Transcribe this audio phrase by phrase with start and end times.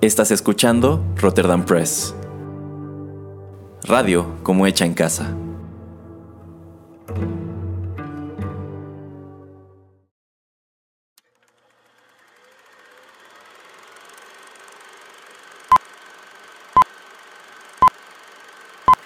[0.00, 2.14] Estás escuchando Rotterdam Press.
[3.82, 5.34] Radio como hecha en casa.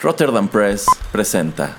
[0.02, 1.78] Rotterdam Press presenta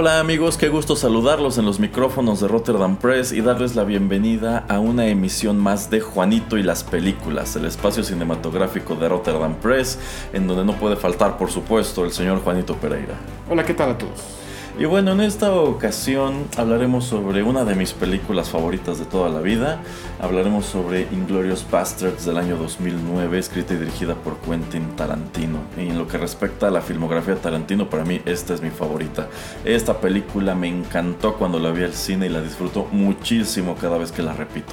[0.00, 4.64] Hola amigos, qué gusto saludarlos en los micrófonos de Rotterdam Press y darles la bienvenida
[4.66, 9.98] a una emisión más de Juanito y las películas, el espacio cinematográfico de Rotterdam Press,
[10.32, 13.12] en donde no puede faltar, por supuesto, el señor Juanito Pereira.
[13.50, 14.40] Hola, ¿qué tal a todos?
[14.80, 19.40] Y bueno, en esta ocasión hablaremos sobre una de mis películas favoritas de toda la
[19.40, 19.82] vida.
[20.18, 25.58] Hablaremos sobre Inglorious Bastards del año 2009, escrita y dirigida por Quentin Tarantino.
[25.76, 28.70] Y en lo que respecta a la filmografía de Tarantino, para mí esta es mi
[28.70, 29.28] favorita.
[29.66, 34.12] Esta película me encantó cuando la vi al cine y la disfruto muchísimo cada vez
[34.12, 34.72] que la repito.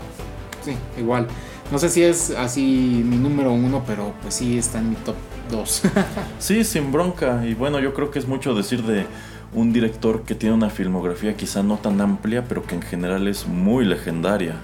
[0.62, 1.28] sí, igual.
[1.72, 5.16] No sé si es así mi número uno, pero pues sí está en mi top
[5.50, 5.82] dos.
[6.38, 7.44] sí, sin bronca.
[7.46, 9.06] Y bueno, yo creo que es mucho decir de
[9.52, 13.46] un director que tiene una filmografía quizá no tan amplia, pero que en general es
[13.46, 14.56] muy legendaria.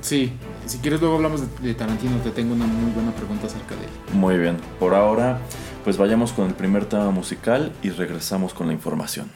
[0.00, 0.32] Sí,
[0.66, 3.90] si quieres luego hablamos de, Tarantino, te tengo una muy buena pregunta acerca de él.
[4.12, 5.40] Muy bien, por ahora
[5.84, 9.30] pues vayamos con el primer tema musical y regresamos con la información.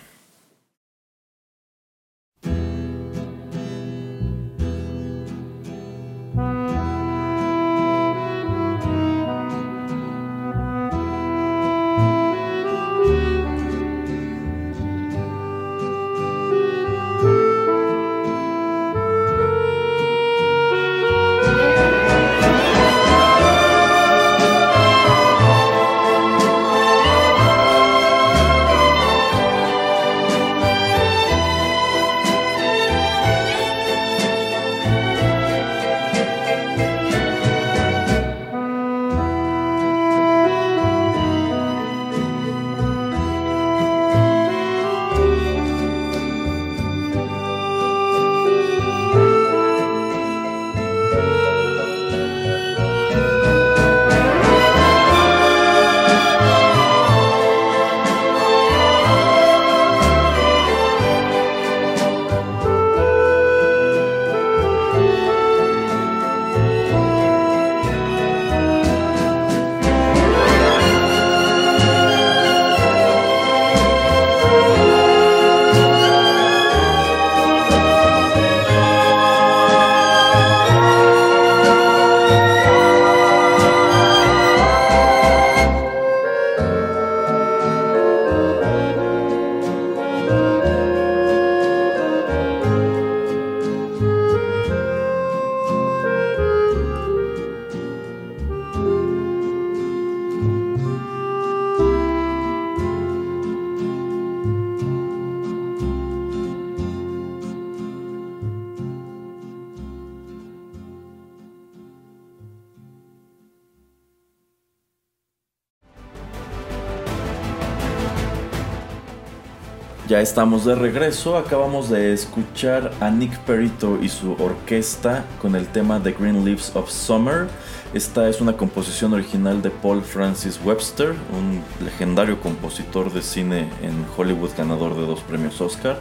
[120.21, 126.03] Estamos de regreso, acabamos de escuchar a Nick Perito y su orquesta con el tema
[126.03, 127.49] The Green Leaves of Summer.
[127.95, 134.05] Esta es una composición original de Paul Francis Webster, un legendario compositor de cine en
[134.15, 135.99] Hollywood ganador de dos premios Oscar.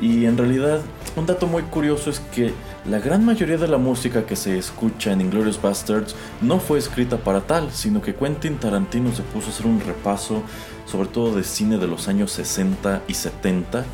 [0.00, 0.80] Y en realidad,
[1.16, 2.54] un dato muy curioso es que
[2.88, 7.16] la gran mayoría de la música que se escucha en Inglorious Bastards no fue escrita
[7.16, 10.42] para tal, sino que Quentin Tarantino se puso a hacer un repaso
[10.86, 13.84] sobre todo de cine de los años 60 y 70,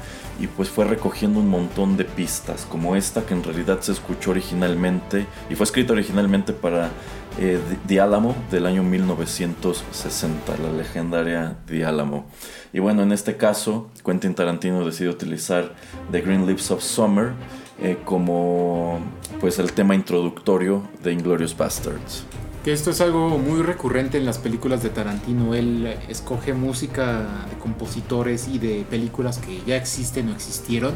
[0.41, 4.31] y pues fue recogiendo un montón de pistas, como esta que en realidad se escuchó
[4.31, 6.91] originalmente y fue escrita originalmente para
[7.39, 12.27] eh, The Alamo del año 1960, la legendaria The Alamo.
[12.75, 15.75] Y bueno, en este caso, Quentin Tarantino decide utilizar
[16.11, 17.33] The Green Leaves of Summer
[17.83, 19.01] eh, como
[19.41, 22.25] pues el tema introductorio de Inglorious Bastards.
[22.65, 25.55] Que esto es algo muy recurrente en las películas de Tarantino.
[25.55, 30.95] Él escoge música de compositores y de películas que ya existen o existieron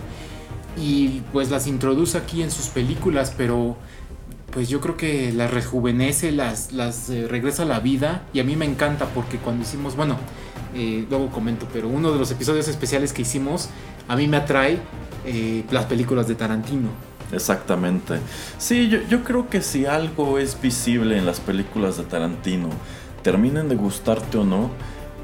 [0.77, 3.77] y pues las introduce aquí en sus películas, pero
[4.53, 8.45] pues yo creo que las rejuvenece, las, las eh, regresa a la vida y a
[8.45, 10.19] mí me encanta porque cuando hicimos, bueno,
[10.75, 13.71] eh, luego comento, pero uno de los episodios especiales que hicimos
[14.09, 14.79] a mí me atrae
[15.25, 16.89] eh, las películas de Tarantino.
[17.33, 18.15] Exactamente.
[18.59, 22.69] Sí, yo, yo creo que si algo es visible en las películas de Tarantino,
[23.23, 24.71] terminen de gustarte o no,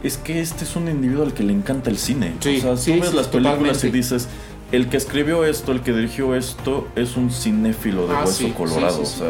[0.03, 2.35] es que este es un individuo al que le encanta el cine.
[2.41, 3.89] Sí, o sea, sí, tú ves sí, las películas totalmente.
[3.89, 4.29] y dices,
[4.73, 9.03] el que escribió esto, el que dirigió esto, es un cinéfilo de Ah, hueso colorado.
[9.03, 9.29] O sea,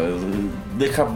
[0.79, 1.09] deja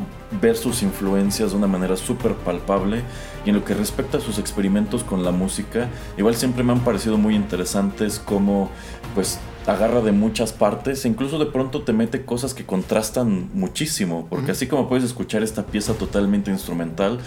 [0.43, 3.03] ver sus influencias de una manera súper palpable.
[3.47, 5.89] Y en lo que respecta a sus experimentos con la música,
[6.19, 8.69] igual siempre me han parecido muy interesantes como,
[9.15, 14.27] pues, agarra de muchas partes e incluso de pronto te mete cosas que contrastan muchísimo.
[14.29, 17.19] Porque así como puedes escuchar esta pieza totalmente instrumental,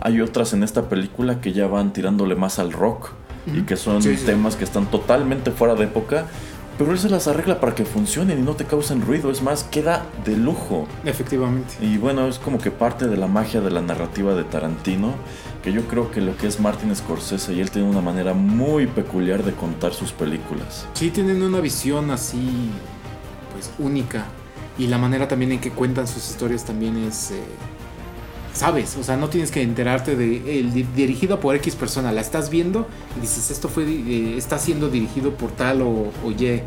[0.00, 3.10] hay otras en esta película que ya van tirándole más al rock
[3.54, 4.26] y que son Sí, sí.
[4.26, 6.26] temas que están totalmente fuera de época.
[6.78, 9.30] Pero él se las arregla para que funcionen y no te causen ruido.
[9.30, 10.86] Es más, queda de lujo.
[11.06, 11.72] Efectivamente.
[11.80, 15.14] Y bueno, es como que parte de la magia de la narrativa de Tarantino,
[15.66, 18.86] que yo creo que lo que es Martin Scorsese y él tiene una manera muy
[18.86, 20.86] peculiar de contar sus películas.
[20.94, 22.70] Sí, tienen una visión así,
[23.52, 24.26] pues única.
[24.78, 27.42] Y la manera también en que cuentan sus historias también es, eh,
[28.54, 32.12] sabes, o sea, no tienes que enterarte de el di- dirigido por X persona.
[32.12, 32.86] La estás viendo
[33.18, 36.62] y dices, esto fue, eh, está siendo dirigido por tal o, o Y,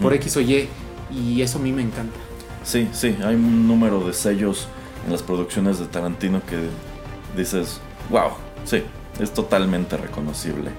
[0.00, 0.66] por X o Y.
[1.12, 2.16] Y eso a mí me encanta.
[2.64, 4.66] Sí, sí, hay un número de sellos
[5.04, 6.56] en las producciones de Tarantino que
[7.36, 8.30] dices, wow,
[8.64, 8.82] sí,
[9.20, 10.70] es totalmente reconocible.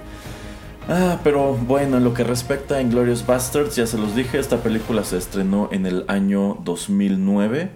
[0.89, 4.57] Ah, pero bueno, en lo que respecta a Inglorious Bastards, ya se los dije, esta
[4.57, 7.69] película se estrenó en el año 2009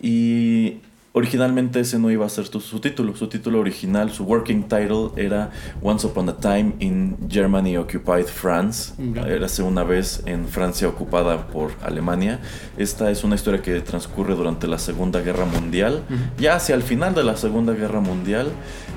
[0.00, 0.78] y
[1.18, 5.10] originalmente ese no iba a ser su, su título, su título original, su working title
[5.16, 5.50] era
[5.82, 8.94] Once Upon a Time in Germany Occupied France,
[9.26, 12.40] érase una vez en Francia ocupada por Alemania.
[12.76, 16.04] Esta es una historia que transcurre durante la Segunda Guerra Mundial,
[16.38, 18.52] ya hacia el final de la Segunda Guerra Mundial,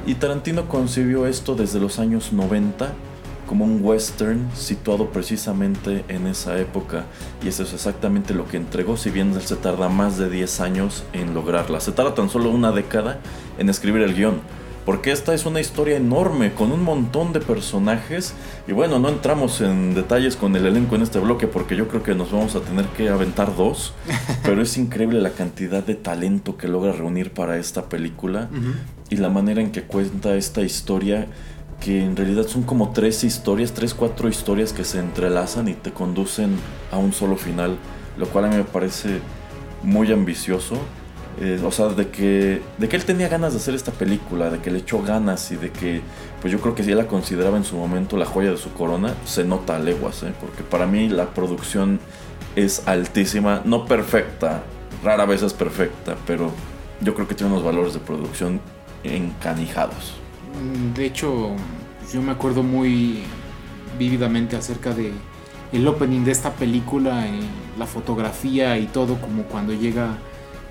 [0.06, 2.94] y Tarantino concibió esto desde los años 90
[3.52, 7.04] como un western situado precisamente en esa época.
[7.44, 10.62] Y eso es exactamente lo que entregó si bien él se tarda más de 10
[10.62, 11.82] años en lograrla.
[11.82, 13.20] Se tarda tan solo una década
[13.58, 14.40] en escribir el guion
[14.86, 18.34] porque esta es una historia enorme con un montón de personajes.
[18.70, 22.04] Y bueno no entramos en detalles con el elenco en este bloque porque yo creo
[22.04, 23.94] que nos vamos a tener que aventar dos
[24.44, 28.48] pero es increíble la cantidad de talento que logra reunir para esta película
[29.10, 31.28] y la manera en que cuenta esta historia
[31.82, 35.92] que en realidad son como tres historias, tres, cuatro historias que se entrelazan y te
[35.92, 36.56] conducen
[36.92, 37.76] a un solo final,
[38.18, 39.20] lo cual a mí me parece
[39.84, 40.76] muy ambicioso.
[41.40, 44.60] Eh, o sea, de que, de que él tenía ganas de hacer esta película, de
[44.60, 46.02] que le echó ganas y de que,
[46.40, 48.72] pues yo creo que si él la consideraba en su momento la joya de su
[48.74, 50.34] corona, se nota a leguas, ¿eh?
[50.40, 52.00] porque para mí la producción
[52.56, 54.64] es altísima, no perfecta,
[55.04, 56.52] rara vez es perfecta, pero
[57.00, 58.60] yo creo que tiene unos valores de producción
[59.04, 60.21] encanijados.
[60.60, 61.50] Mm, De hecho,
[62.12, 63.24] yo me acuerdo muy
[63.98, 65.12] vívidamente acerca de
[65.72, 67.40] el opening de esta película, eh,
[67.80, 70.18] la fotografía y todo, como cuando llega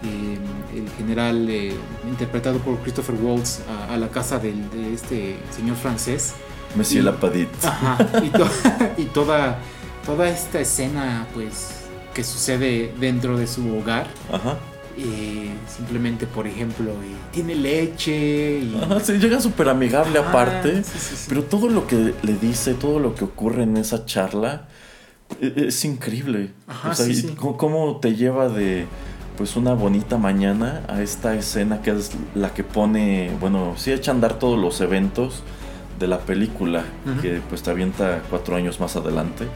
[0.04, 0.38] eh,
[0.76, 1.72] el general eh,
[2.08, 6.34] interpretado por Christopher Waltz a, a la casa del- de este señor francés.
[6.76, 7.48] Monsieur Lapadit.
[7.64, 8.48] Ajá, y, to-
[8.98, 9.58] y toda,
[10.06, 11.84] toda esta escena, pues,
[12.14, 14.06] que sucede dentro de su hogar.
[14.32, 14.58] Ajá.
[15.04, 18.78] Eh, simplemente, por ejemplo, eh, tiene leche y...
[18.82, 20.82] Ajá, sí, llega súper amigable aparte.
[20.84, 21.26] sí, sí, sí.
[21.28, 24.68] Pero todo lo que le dice, todo lo que ocurre en esa charla
[25.40, 26.50] e- es increíble.
[26.66, 27.34] Ajá, o sea, sí, y sí.
[27.36, 28.86] cómo- te lleva de
[29.36, 34.10] pues una bonita mañana a esta escena que es la que pone, bueno, sí echa
[34.10, 35.42] a andar todos los eventos
[35.98, 36.84] de la película
[37.22, 39.46] que pues te avienta cuatro años más adelante.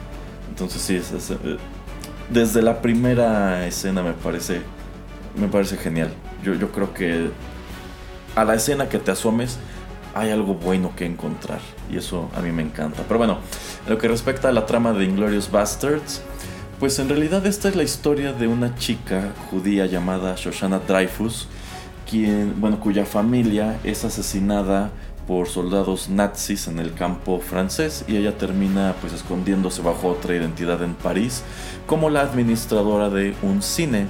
[0.48, 1.36] Entonces sí, es, es, eh,
[2.30, 4.62] desde la primera escena me parece,
[5.36, 6.12] me parece genial.
[6.42, 7.30] Yo, yo creo que
[8.36, 9.58] a la escena que te asomes
[10.14, 11.60] hay algo bueno que encontrar
[11.90, 13.02] y eso a mí me encanta.
[13.06, 13.38] Pero bueno,
[13.84, 16.22] en lo que respecta a la trama de Inglorious Bastards,
[16.78, 21.48] pues en realidad esta es la historia de una chica judía llamada Shoshana Dreyfus,
[22.08, 24.90] quien, bueno, cuya familia es asesinada
[25.26, 30.82] por soldados nazis en el campo francés y ella termina pues escondiéndose bajo otra identidad
[30.82, 31.42] en París
[31.86, 34.06] como la administradora de un cine.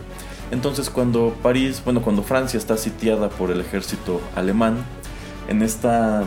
[0.51, 4.77] Entonces cuando París, bueno, cuando Francia está sitiada por el ejército alemán,
[5.49, 6.23] en esta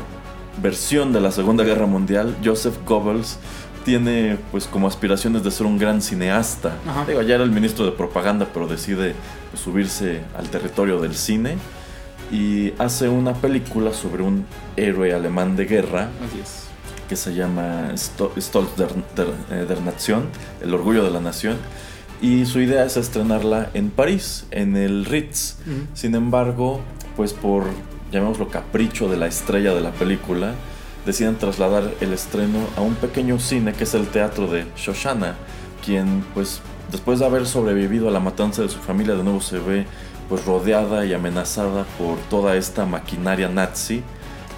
[0.61, 3.37] versión de la Segunda Guerra Mundial, Joseph Goebbels
[3.85, 6.75] tiene pues como aspiraciones de ser un gran cineasta.
[6.87, 7.05] Ajá.
[7.05, 9.15] Digo, ya era el ministro de propaganda, pero decide
[9.51, 11.57] pues, subirse al territorio del cine
[12.31, 14.45] y hace una película sobre un
[14.75, 16.63] héroe alemán de guerra Así es.
[17.07, 20.25] que se llama Sto- Stolz der, der- eh, der Nation,
[20.61, 21.55] el orgullo de la nación,
[22.21, 25.57] y su idea es estrenarla en París, en el Ritz.
[25.93, 26.81] Sin embargo,
[27.15, 27.65] pues por,
[28.11, 30.53] llamémoslo capricho de la estrella de la película,
[31.05, 35.35] deciden trasladar el estreno a un pequeño cine que es el teatro de Shoshana,
[35.85, 39.59] quien pues después de haber sobrevivido a la matanza de su familia de nuevo se
[39.59, 39.85] ve
[40.27, 44.03] pues rodeada y amenazada por toda esta maquinaria nazi,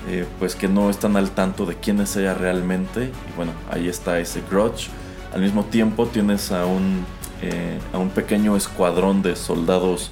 [0.07, 3.87] eh, pues que no están al tanto de quién es ella realmente y bueno, ahí
[3.87, 4.89] está ese grudge.
[5.33, 7.05] Al mismo tiempo tienes a un,
[7.41, 10.11] eh, a un pequeño escuadrón de soldados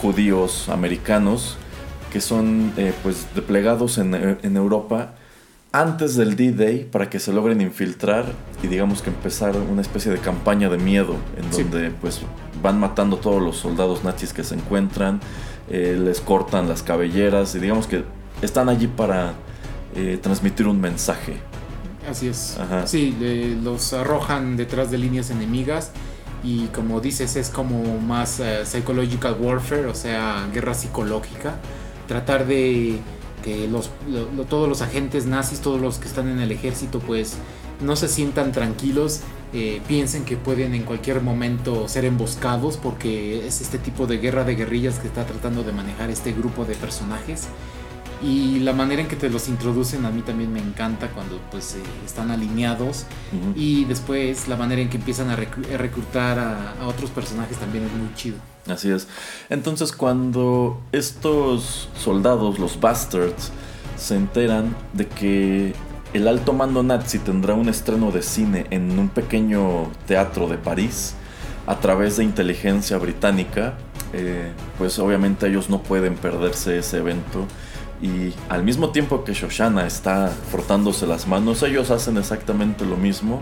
[0.00, 1.56] judíos americanos
[2.12, 5.14] que son eh, pues desplegados en, en Europa
[5.72, 8.26] antes del D-Day para que se logren infiltrar
[8.62, 11.62] y digamos que empezar una especie de campaña de miedo en Sí.
[11.62, 12.20] donde pues
[12.62, 15.20] van matando todos los soldados nazis que se encuentran,
[15.68, 18.04] eh, les cortan las cabelleras y digamos que
[18.42, 19.34] están allí para
[19.94, 21.36] eh, transmitir un mensaje.
[22.08, 22.56] Así es.
[22.58, 22.86] Ajá.
[22.86, 23.14] Sí,
[23.62, 25.90] los arrojan detrás de líneas enemigas
[26.46, 31.56] y como dices es como más eh, psychological warfare, o sea, guerra psicológica.
[32.06, 32.98] Tratar de
[33.42, 37.00] que los, lo- lo- todos los agentes nazis, todos los que están en el ejército,
[37.00, 37.34] pues
[37.80, 39.20] no se sientan tranquilos,
[39.52, 44.44] eh, piensen que pueden en cualquier momento ser emboscados porque es este tipo de guerra
[44.44, 47.48] de guerrillas que está tratando de manejar este grupo de personajes.
[48.22, 51.74] Y la manera en que te los introducen a mí también me encanta cuando pues
[51.74, 53.04] eh, están alineados
[53.54, 57.58] y después la manera en que empiezan a, reclu- a reclutar a, a otros personajes
[57.58, 58.38] también es muy chido.
[58.68, 59.06] Así es.
[59.50, 63.52] Entonces cuando estos soldados, los bastards,
[63.98, 65.74] se enteran de que
[66.14, 71.14] el alto mando nazi tendrá un estreno de cine en un pequeño teatro de París
[71.66, 73.74] a través de inteligencia británica,
[74.14, 77.46] eh, pues obviamente ellos no pueden perderse ese evento.
[78.02, 83.40] Y al mismo tiempo que Shoshana está frotándose las manos, ellos hacen exactamente lo mismo.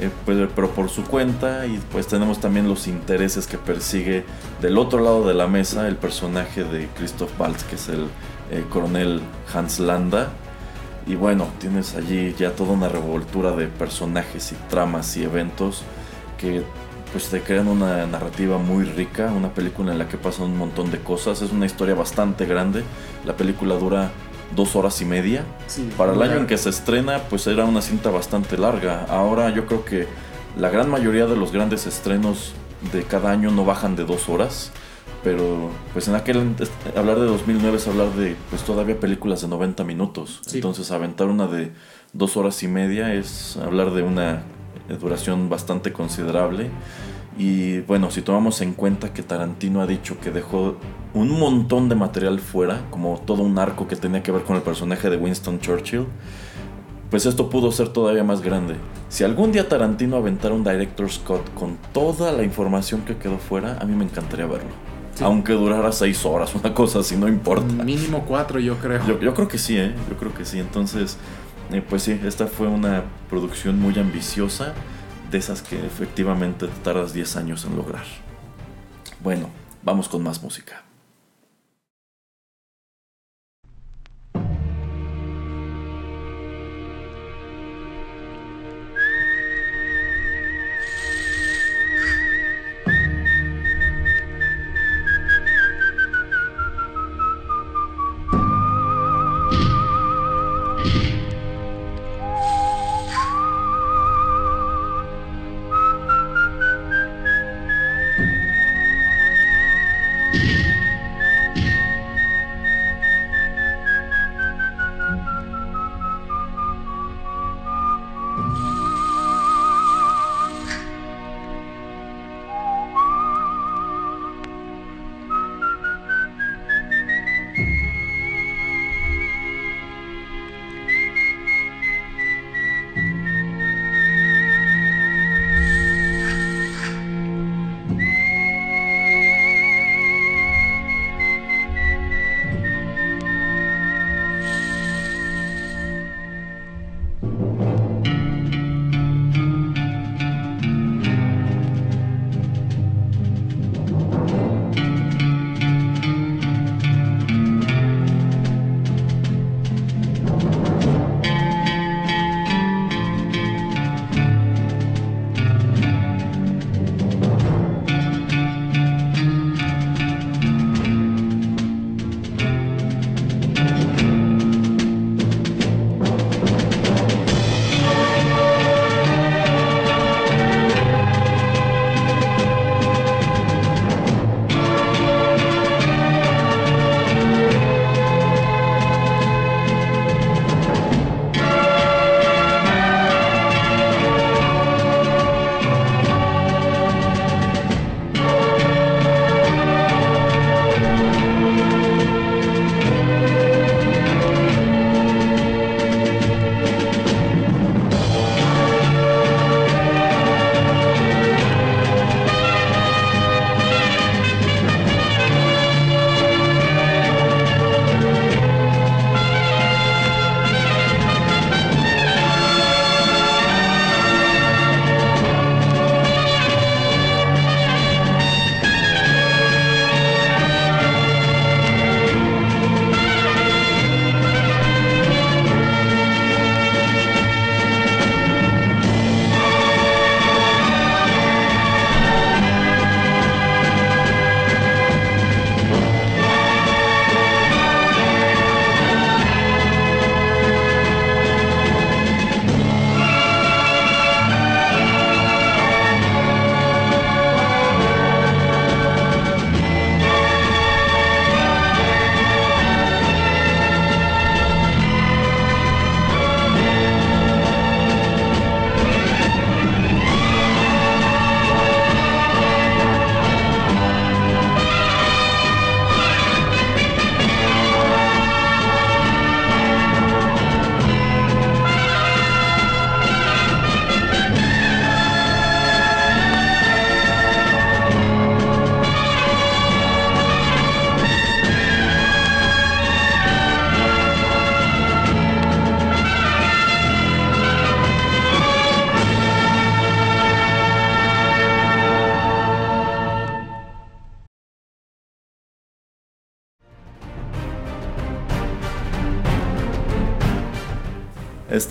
[0.00, 4.24] Eh, pues, pero por su cuenta y pues tenemos también los intereses que persigue
[4.60, 8.06] del otro lado de la mesa el personaje de Christoph Waltz que es el
[8.50, 9.20] eh, coronel
[9.54, 10.30] Hans Landa
[11.06, 15.82] y bueno tienes allí ya toda una revoltura de personajes y tramas y eventos
[16.38, 16.64] que
[17.12, 20.90] pues te crean una narrativa muy rica una película en la que pasan un montón
[20.90, 22.82] de cosas es una historia bastante grande
[23.24, 24.10] la película dura
[24.54, 27.82] dos horas y media Sí, para el año en que se estrena, pues era una
[27.82, 29.06] cinta bastante larga.
[29.08, 30.06] Ahora yo creo que
[30.58, 32.52] la gran mayoría de los grandes estrenos
[32.92, 34.72] de cada año no bajan de dos horas.
[35.24, 36.56] Pero pues en aquel
[36.96, 40.40] hablar de 2009 es hablar de pues todavía películas de 90 minutos.
[40.44, 40.56] Sí.
[40.56, 41.70] Entonces aventar una de
[42.12, 44.42] dos horas y media es hablar de una
[44.96, 46.70] duración bastante considerable.
[47.38, 50.76] Y bueno, si tomamos en cuenta que Tarantino ha dicho que dejó
[51.14, 54.62] un montón de material fuera, como todo un arco que tenía que ver con el
[54.62, 56.06] personaje de Winston Churchill,
[57.10, 58.76] pues esto pudo ser todavía más grande.
[59.08, 63.78] Si algún día Tarantino aventara un Director's Cut con toda la información que quedó fuera,
[63.80, 64.70] a mí me encantaría verlo.
[65.14, 65.22] Sí.
[65.24, 67.84] Aunque durara seis horas, una cosa así, no importa.
[67.84, 69.06] Mínimo cuatro, yo creo.
[69.06, 69.94] Yo, yo creo que sí, ¿eh?
[70.08, 70.58] Yo creo que sí.
[70.58, 71.18] Entonces,
[71.80, 74.74] pues sí, esta fue una producción muy ambiciosa,
[75.30, 78.04] de esas que efectivamente te tardas 10 años en lograr.
[79.20, 79.48] Bueno,
[79.82, 80.82] vamos con más música.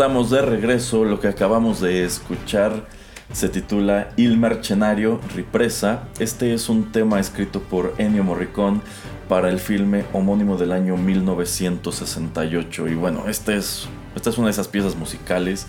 [0.02, 1.06] Estamos de regreso.
[1.06, 2.88] Lo que acabamos de escuchar
[3.32, 6.06] se titula Il Mercenario Ripresa.
[6.18, 8.82] Este es un tema escrito por Ennio Morricone
[9.30, 12.88] para el filme homónimo del año 1968.
[12.88, 15.68] Y bueno, este es, esta es una de esas piezas musicales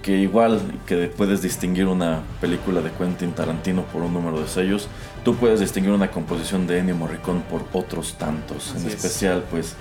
[0.00, 4.88] que igual que puedes distinguir una película de Quentin Tarantino por un número de sellos,
[5.26, 8.74] tú puedes distinguir una composición de Ennio Morricone por otros tantos.
[8.78, 9.76] en especial, pues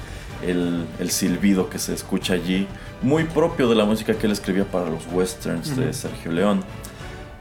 [0.50, 2.68] el, silbido que se escucha allí,
[3.02, 6.62] muy propio de la música que él escribía para los westerns de Sergio León.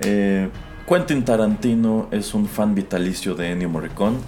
[0.00, 0.48] Eh,
[0.88, 4.18] Quentin Tarantino es un fan vitalicio de Ennio Morricone.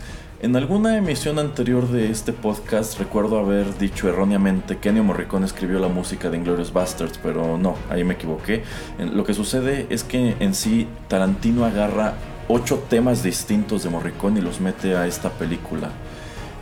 [0.41, 5.79] En alguna emisión anterior de este podcast recuerdo haber dicho erróneamente que Ennio Morricone escribió
[5.79, 8.63] la música de Inglourious Basterds, pero no, ahí me equivoqué.
[8.99, 12.15] Lo que sucede es que en sí Tarantino agarra
[12.49, 15.91] ocho temas distintos de Morricone y los mete a esta película.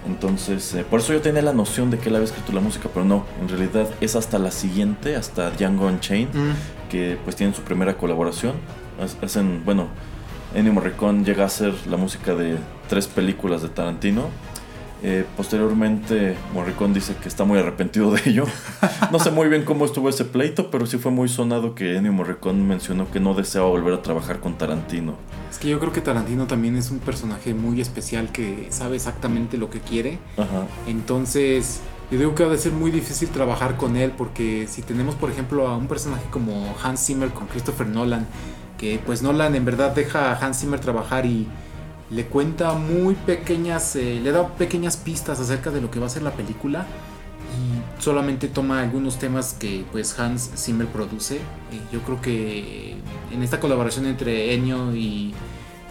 [0.06, 2.88] Entonces, eh, por eso yo tenía la noción de que él había escrito la música,
[2.92, 6.88] pero no, en realidad es hasta la siguiente, hasta Django Unchained, mm.
[6.90, 8.54] que pues tienen su primera colaboración.
[9.22, 9.88] Hacen, bueno,
[10.54, 12.56] Ennio Morricone llega a hacer la música de
[12.88, 14.28] tres películas de Tarantino.
[15.04, 18.44] Eh, posteriormente, Morricone dice que está muy arrepentido de ello.
[19.10, 22.12] No sé muy bien cómo estuvo ese pleito, pero sí fue muy sonado que Ennio
[22.12, 25.16] Morricone mencionó que no deseaba volver a trabajar con Tarantino.
[25.50, 29.58] Es que yo creo que Tarantino también es un personaje muy especial que sabe exactamente
[29.58, 30.18] lo que quiere.
[30.36, 30.66] Ajá.
[30.86, 31.80] Entonces,
[32.12, 35.30] yo digo que va a ser muy difícil trabajar con él porque si tenemos, por
[35.30, 38.26] ejemplo, a un personaje como Hans Zimmer con Christopher Nolan,
[38.78, 41.48] que pues Nolan en verdad deja a Hans Zimmer trabajar y
[42.12, 46.10] le cuenta muy pequeñas, eh, le da pequeñas pistas acerca de lo que va a
[46.10, 46.86] ser la película
[47.52, 51.40] y solamente toma algunos temas que pues Hans Zimmer produce.
[51.92, 52.96] yo creo que
[53.32, 55.34] en esta colaboración entre Ennio y,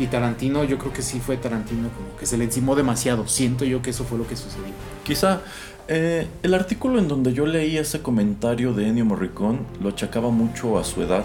[0.10, 3.28] Tarantino, yo creo que sí fue Tarantino como que se le encimó demasiado.
[3.28, 4.74] Siento yo que eso fue lo que sucedió.
[5.04, 5.42] Quizá
[5.88, 10.80] eh, el artículo en donde yo leí ese comentario de Ennio Morricone lo achacaba mucho
[10.80, 11.24] a su edad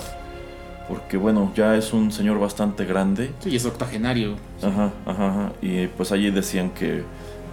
[0.88, 3.32] porque bueno, ya es un señor bastante grande.
[3.40, 4.36] Sí, es octogenario.
[4.62, 7.02] Ajá, ajá, Y pues allí decían que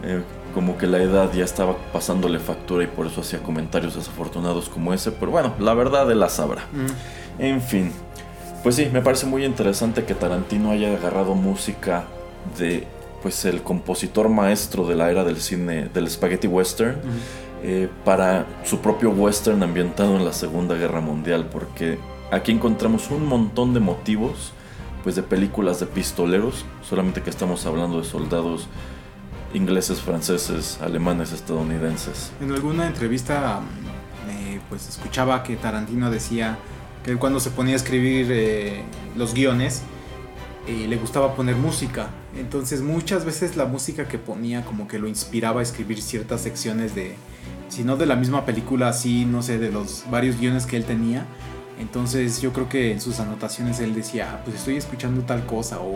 [0.03, 0.21] eh,
[0.53, 4.93] como que la edad ya estaba pasándole factura y por eso hacía comentarios desafortunados como
[4.93, 6.63] ese, pero bueno, la verdad él la sabrá.
[6.71, 7.41] Mm.
[7.41, 7.91] En fin,
[8.61, 12.05] pues sí, me parece muy interesante que Tarantino haya agarrado música
[12.57, 12.85] de
[13.23, 16.97] pues el compositor maestro de la era del cine del spaghetti western.
[17.65, 21.97] Eh, para su propio western ambientado en la Segunda Guerra Mundial, porque
[22.33, 24.53] Aquí encontramos un montón de motivos,
[25.03, 28.67] pues de películas de pistoleros, solamente que estamos hablando de soldados
[29.53, 32.31] ingleses, franceses, alemanes, estadounidenses.
[32.41, 33.59] En alguna entrevista,
[34.31, 36.57] eh, pues escuchaba que Tarantino decía
[37.05, 38.81] que cuando se ponía a escribir eh,
[39.15, 39.83] los guiones,
[40.67, 42.07] eh, le gustaba poner música.
[42.35, 46.95] Entonces muchas veces la música que ponía como que lo inspiraba a escribir ciertas secciones
[46.95, 47.15] de,
[47.69, 50.85] si no de la misma película, así, no sé, de los varios guiones que él
[50.85, 51.27] tenía
[51.79, 55.79] entonces yo creo que en sus anotaciones él decía, ah, pues estoy escuchando tal cosa
[55.79, 55.95] o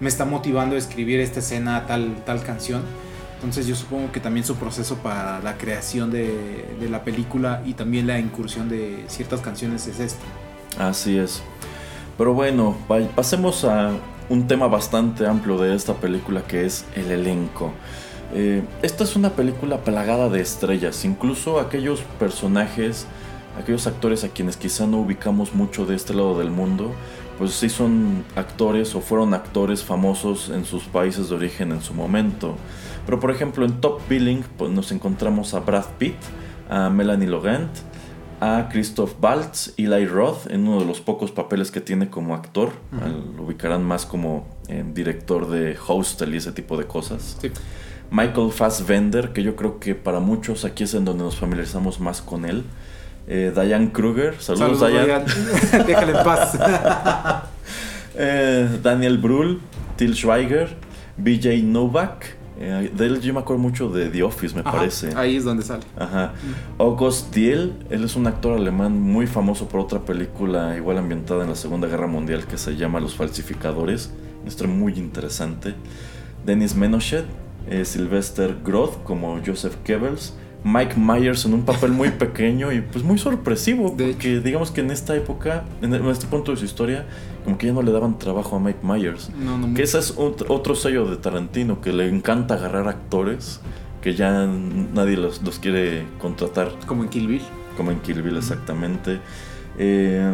[0.00, 2.82] me está motivando a escribir esta escena, tal, tal canción.
[3.34, 8.06] Entonces yo supongo que también su proceso para la creación de, la película y también
[8.06, 10.24] la incursión de ciertas canciones es este.
[10.78, 11.42] Así es.
[12.16, 12.76] Pero bueno,
[13.14, 13.92] pasemos a
[14.28, 17.72] un tema bastante amplio de esta película que es el elenco.
[18.34, 23.06] Eh, esta es una película plagada de estrellas, incluso aquellos personajes
[23.58, 26.92] aquellos actores a quienes quizá no ubicamos mucho de este lado del mundo,
[27.38, 31.94] pues sí son actores o fueron actores famosos en sus países de origen en su
[31.94, 32.56] momento.
[33.04, 36.16] Pero por ejemplo en Top Billing pues nos encontramos a Brad Pitt,
[36.68, 37.70] a Melanie Laurent,
[38.40, 42.72] a Christoph Waltz, Eli Roth en uno de los pocos papeles que tiene como actor.
[43.36, 47.38] Lo ubicarán más como eh, director de Hostel y ese tipo de cosas.
[48.10, 52.22] Michael Fassbender, que yo creo que para muchos aquí es en donde nos familiarizamos más
[52.22, 52.64] con él.
[53.28, 55.24] Eh, Diane Kruger, saludos, Diane.
[55.86, 56.58] Déjale en paz.
[58.18, 59.60] Eh, Daniel Brühl,
[59.96, 60.74] Till Schweiger,
[61.18, 62.34] BJ Novak.
[62.58, 65.12] Eh, de él yo me acuerdo mucho de The Office, me parece.
[65.14, 65.82] Ahí es donde sale.
[65.98, 66.32] Ajá.
[66.78, 71.50] August Diel, él es un actor alemán muy famoso por otra película igual ambientada en
[71.50, 74.10] la Segunda Guerra Mundial que se llama Los Falsificadores.
[74.46, 75.74] Esto muy interesante.
[76.46, 77.26] Dennis Menochet,
[77.84, 80.32] Sylvester Groth como Joseph Goebbels.
[80.66, 83.94] Mike Myers en un papel muy pequeño y pues muy sorpresivo.
[83.96, 87.06] De porque digamos que en esta época, en este punto de su historia,
[87.44, 89.30] como que ya no le daban trabajo a Mike Myers.
[89.38, 93.60] No, no que ese es otro, sello de Tarantino, que le encanta agarrar actores
[94.02, 96.72] que ya nadie los, quiere contratar.
[96.86, 97.42] Como en Kill Bill.
[97.76, 99.20] Como en Kill Bill, exactamente.
[99.78, 100.32] Eh,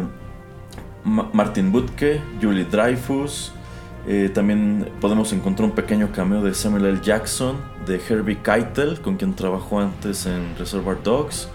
[1.03, 3.53] Martin Butke, Julie Dreyfus.
[4.05, 6.99] Eh, también podemos encontrar un pequeño cameo de Samuel L.
[7.01, 11.47] Jackson, de Herbie Keitel, con quien trabajó antes en Reservoir Dogs.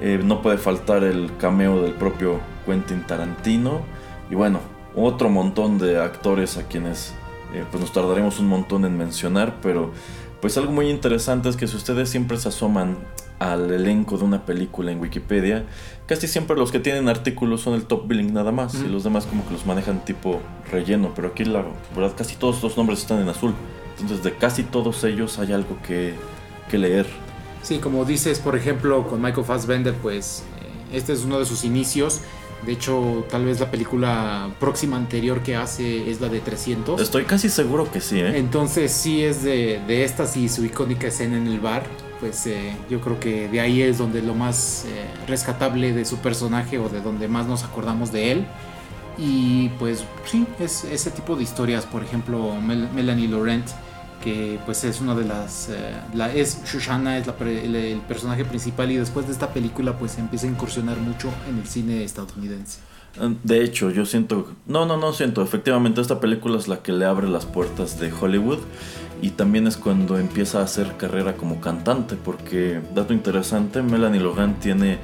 [0.00, 3.82] Eh, no puede faltar el cameo del propio Quentin Tarantino.
[4.30, 4.60] Y bueno,
[4.96, 7.14] otro montón de actores a quienes
[7.54, 9.92] eh, pues nos tardaremos un montón en mencionar, pero
[10.40, 12.96] pues algo muy interesante es que si ustedes siempre se asoman
[13.38, 15.64] al elenco de una película en Wikipedia,
[16.06, 19.26] casi siempre los que tienen artículos son el top billing nada más y los demás
[19.26, 23.20] como que los manejan tipo relleno, pero aquí la verdad casi todos los nombres están
[23.20, 23.54] en azul.
[24.00, 26.14] Entonces de casi todos ellos hay algo que,
[26.70, 27.06] que leer.
[27.62, 31.64] Sí, como dices, por ejemplo, con Michael Fassbender, pues eh, este es uno de sus
[31.64, 32.20] inicios.
[32.64, 37.00] De hecho, tal vez la película próxima anterior que hace es la de 300.
[37.00, 38.38] Estoy casi seguro que sí, ¿eh?
[38.38, 41.84] Entonces sí es de, de estas y su icónica escena en el bar.
[42.18, 46.16] Pues eh, yo creo que de ahí es donde lo más eh, rescatable de su
[46.18, 48.46] personaje o de donde más nos acordamos de él.
[49.18, 51.86] Y pues sí, es ese tipo de historias.
[51.86, 53.66] Por ejemplo, Melanie Laurent
[54.26, 58.96] que pues es una de las eh, la, es Shoshana es el, personaje principal y
[58.96, 62.80] después de esta película pues empieza a incursionar mucho en el cine estadounidense.
[63.20, 66.90] Ah, de hecho yo siento no no no siento efectivamente esta película es la que
[66.90, 68.58] le abre las puertas de Hollywood
[69.22, 74.58] y también es cuando empieza a hacer carrera como cantante porque dato interesante Melanie Logan
[74.58, 74.98] tiene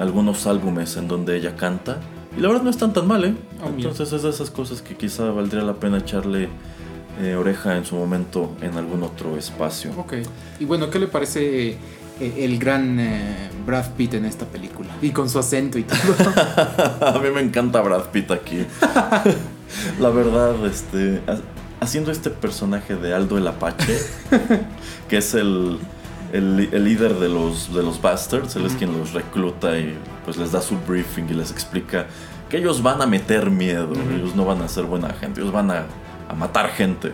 [0.00, 2.00] algunos álbumes en donde ella canta
[2.36, 4.96] y la verdad no están tan mal eh oh, entonces es de esas cosas que
[4.96, 6.48] quizá valdría la pena echarle
[7.20, 9.90] eh, oreja en su momento en algún otro espacio.
[9.96, 10.14] Ok.
[10.60, 11.78] Y bueno, ¿qué le parece eh,
[12.20, 14.90] el gran eh, Brad Pitt en esta película?
[15.00, 15.98] Y con su acento y todo.
[17.00, 18.66] a mí me encanta Brad Pitt aquí.
[20.00, 21.20] La verdad, este,
[21.80, 23.98] haciendo este personaje de Aldo el Apache,
[25.08, 25.78] que es el,
[26.32, 30.52] el, líder de los, de los Bastards, él es quien los recluta y pues les
[30.52, 32.06] da su briefing y les explica
[32.48, 35.70] que ellos van a meter miedo, ellos no van a ser buena gente, ellos van
[35.70, 35.86] a
[36.28, 37.12] a matar gente.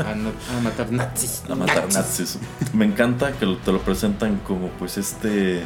[0.00, 1.42] A, matar nazis.
[1.48, 2.38] A matar nazis.
[2.72, 5.64] Me encanta que te lo presentan como pues este...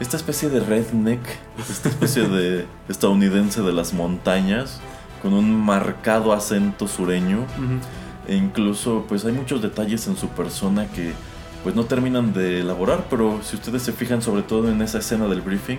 [0.00, 1.20] Esta especie de redneck,
[1.68, 4.80] esta especie de estadounidense de las montañas,
[5.22, 7.44] con un marcado acento sureño.
[8.28, 11.12] E incluso pues hay muchos detalles en su persona que
[11.64, 15.26] pues no terminan de elaborar, pero si ustedes se fijan sobre todo en esa escena
[15.26, 15.78] del briefing,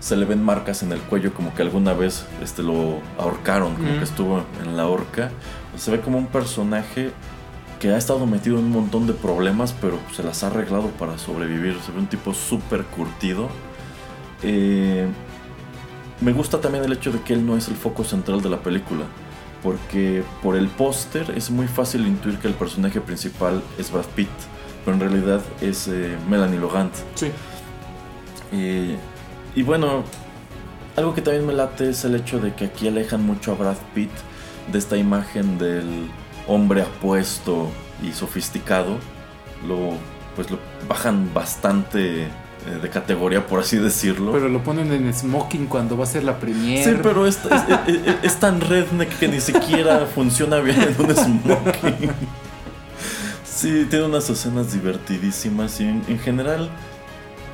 [0.00, 3.98] se le ven marcas en el cuello como que alguna vez este, lo ahorcaron, como
[3.98, 5.30] que estuvo en la horca.
[5.76, 7.12] Se ve como un personaje
[7.78, 11.18] que ha estado metido en un montón de problemas, pero se las ha arreglado para
[11.18, 11.78] sobrevivir.
[11.84, 13.48] Se ve un tipo súper curtido.
[14.42, 15.06] Eh,
[16.20, 18.62] me gusta también el hecho de que él no es el foco central de la
[18.62, 19.04] película.
[19.62, 24.28] Porque por el póster es muy fácil intuir que el personaje principal es Brad Pitt.
[24.84, 26.94] Pero en realidad es eh, Melanie Logant.
[27.14, 27.30] Sí.
[28.52, 28.96] Eh,
[29.54, 30.04] y bueno,
[30.96, 33.76] algo que también me late es el hecho de que aquí alejan mucho a Brad
[33.94, 34.10] Pitt
[34.70, 36.10] de esta imagen del
[36.46, 37.70] hombre apuesto
[38.02, 38.98] y sofisticado.
[39.66, 39.92] Lo,
[40.36, 40.58] pues lo
[40.88, 42.28] bajan bastante eh,
[42.82, 44.32] de categoría, por así decirlo.
[44.32, 46.84] Pero lo ponen en smoking cuando va a ser la premiere.
[46.84, 47.38] Sí, pero es,
[48.22, 52.10] es, tan redneck que ni siquiera funciona bien en un smoking.
[53.44, 56.70] Sí, tiene unas escenas divertidísimas y en general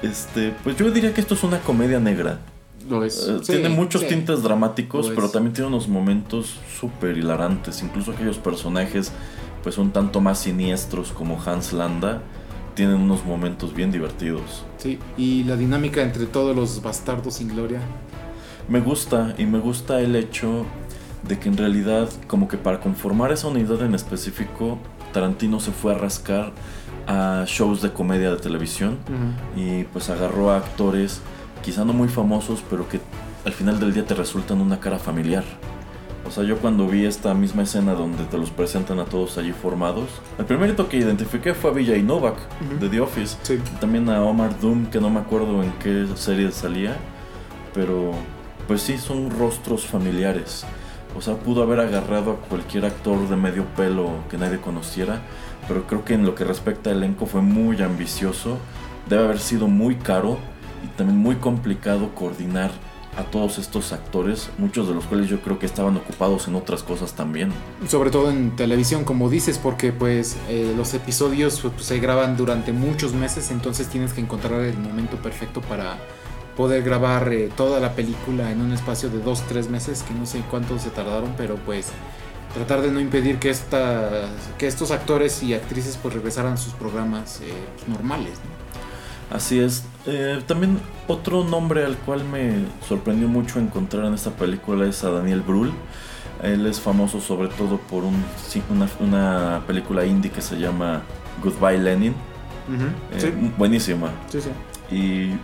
[0.03, 2.41] este, pues yo diría que esto es una comedia negra.
[2.89, 3.27] Lo es.
[3.29, 7.83] Eh, tiene muchos tintes dramáticos, pero también tiene unos momentos súper hilarantes.
[7.83, 9.13] Incluso aquellos personajes,
[9.63, 12.23] pues un tanto más siniestros como Hans Landa,
[12.75, 14.65] tienen unos momentos bien divertidos.
[14.79, 17.81] Sí, y la dinámica entre todos los bastardos sin gloria.
[18.69, 20.67] Me gusta, y me gusta el hecho
[21.27, 24.79] de que en realidad, como que para conformar esa unidad en específico,
[25.13, 26.53] Tarantino se fue a rascar
[27.07, 28.99] a shows de comedia de televisión
[29.57, 31.21] y pues agarró a actores
[31.63, 33.01] quizá no muy famosos, pero que
[33.45, 35.45] al final del día te resultan una cara familiar.
[36.27, 39.53] O sea, yo cuando vi esta misma escena donde te los presentan a todos allí
[39.53, 42.37] formados, el primerito que identifiqué fue a Vijay Novak
[42.81, 43.37] de The Office.
[43.81, 46.97] También a Omar Doom, que no me acuerdo en qué serie salía,
[47.73, 48.13] pero
[48.67, 50.65] pues sí, son rostros familiares.
[51.17, 55.23] O sea, pudo haber agarrado a cualquier actor de medio pelo que nadie conociera
[55.69, 58.59] pero creo que en lo que respecta al elenco fue muy ambicioso,
[59.09, 60.39] debe haber sido muy caro
[60.85, 62.71] y también muy complicado coordinar
[63.17, 66.83] a todos estos actores, muchos de los cuales yo creo que estaban ocupados en otras
[66.83, 67.51] cosas también.
[67.89, 72.73] Sobre todo en televisión, como dices, porque pues eh, los episodios pues, se graban durante
[72.73, 75.97] muchos meses, entonces tienes que encontrar el momento perfecto para
[76.57, 80.27] poder grabar eh, toda la película en un espacio de dos, tres meses, que no
[80.27, 81.89] sé cuánto se tardaron, pero pues
[82.57, 86.73] tratar de no impedir que, esta, que estos actores y actrices pues regresaran a sus
[86.73, 87.53] programas eh,
[87.87, 88.33] normales.
[89.31, 89.85] Así es.
[90.07, 95.11] Eh, también otro nombre al cual me sorprendió mucho encontrar en esta película es a
[95.11, 95.73] Daniel Brühl.
[96.43, 98.25] Él es famoso sobre todo por un,
[99.01, 101.03] una, película indie que se llama
[101.43, 102.15] Goodbye Lenin.
[103.13, 104.13] Eh, buenísima.
[104.31, 104.51] Sí, sí.
[104.95, 105.39] Y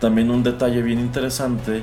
[0.00, 1.82] también un detalle bien interesante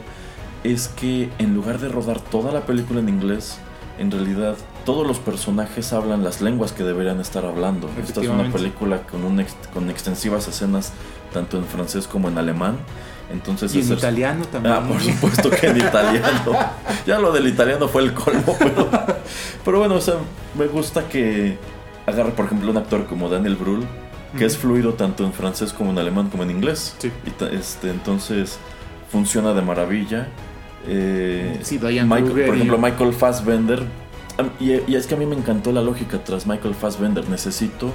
[0.64, 3.60] es que en lugar de rodar toda la película en inglés,
[4.00, 7.90] en realidad todos los personajes hablan las lenguas que deberían estar hablando.
[8.02, 10.94] Esta es una película con, un con extensivas escenas
[11.34, 12.78] tanto en francés como en alemán.
[13.32, 14.76] Entonces, y en italiano también.
[14.76, 16.52] Ah, por supuesto que en italiano.
[17.06, 18.90] ya lo del italiano fue el colmo, pero,
[19.64, 20.16] pero bueno, o sea,
[20.58, 21.58] me gusta que
[22.06, 23.86] agarre, por ejemplo, un actor como Daniel Brühl,
[24.38, 26.96] que es fluido tanto en francés como en alemán como en inglés.
[27.00, 27.12] Sí.
[27.52, 28.60] este, entonces,
[29.10, 30.28] funciona de maravilla.
[30.88, 33.84] Eh, sí, por ejemplo, Michael Fassbender.
[34.60, 37.30] Y, y, es que a mí me encantó la lógica tras Michael Fassbender.
[37.30, 37.92] Necesito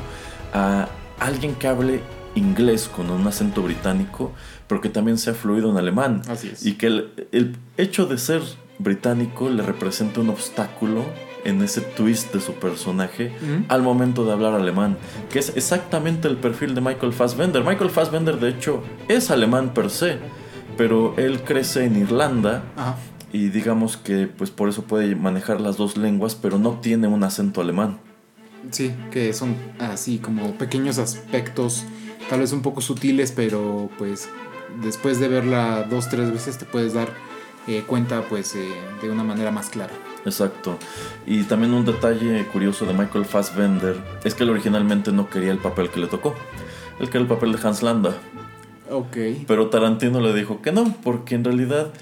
[0.52, 2.00] a alguien que hable
[2.34, 4.32] inglés con un acento británico,
[4.66, 6.22] pero que también sea fluido en alemán.
[6.28, 6.64] Así es.
[6.64, 8.42] Y que el, el hecho de ser
[8.78, 11.04] británico le representa un obstáculo
[11.46, 13.32] en ese twist de su personaje
[13.68, 14.98] al momento de hablar alemán,
[15.30, 17.62] que es exactamente el perfil de Michael Fassbender.
[17.62, 20.18] Michael Fassbender, de hecho, es alemán per se,
[20.76, 22.64] pero él crece en Irlanda.
[23.32, 27.24] Y digamos que pues por eso puede manejar las dos lenguas, pero no tiene un
[27.24, 27.98] acento alemán.
[28.70, 31.84] Sí, que son así como pequeños aspectos,
[32.28, 34.28] tal vez un poco sutiles, pero pues
[34.82, 37.08] después de verla dos, tres veces te puedes dar
[37.68, 38.68] eh, cuenta pues eh,
[39.02, 39.92] de una manera más clara.
[40.24, 40.78] Exacto.
[41.26, 45.58] Y también un detalle curioso de Michael Fassbender es que él originalmente no quería el
[45.58, 46.34] papel que le tocó.
[46.98, 48.16] Él quería el papel de Hans Landa.
[48.90, 49.16] Ok.
[49.46, 51.92] Pero Tarantino le dijo que no, porque en realidad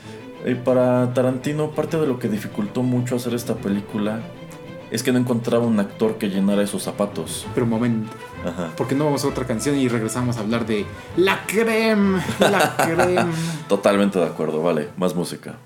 [0.44, 4.20] eh, para Tarantino parte de lo que dificultó mucho hacer esta película
[4.90, 7.46] es que no encontraba un actor que llenara esos zapatos.
[7.54, 8.12] Pero un momento.
[8.44, 8.70] Ajá.
[8.76, 13.32] Porque no vamos a otra canción y regresamos a hablar de la creme, la creme.
[13.68, 15.56] Totalmente de acuerdo, vale, más música.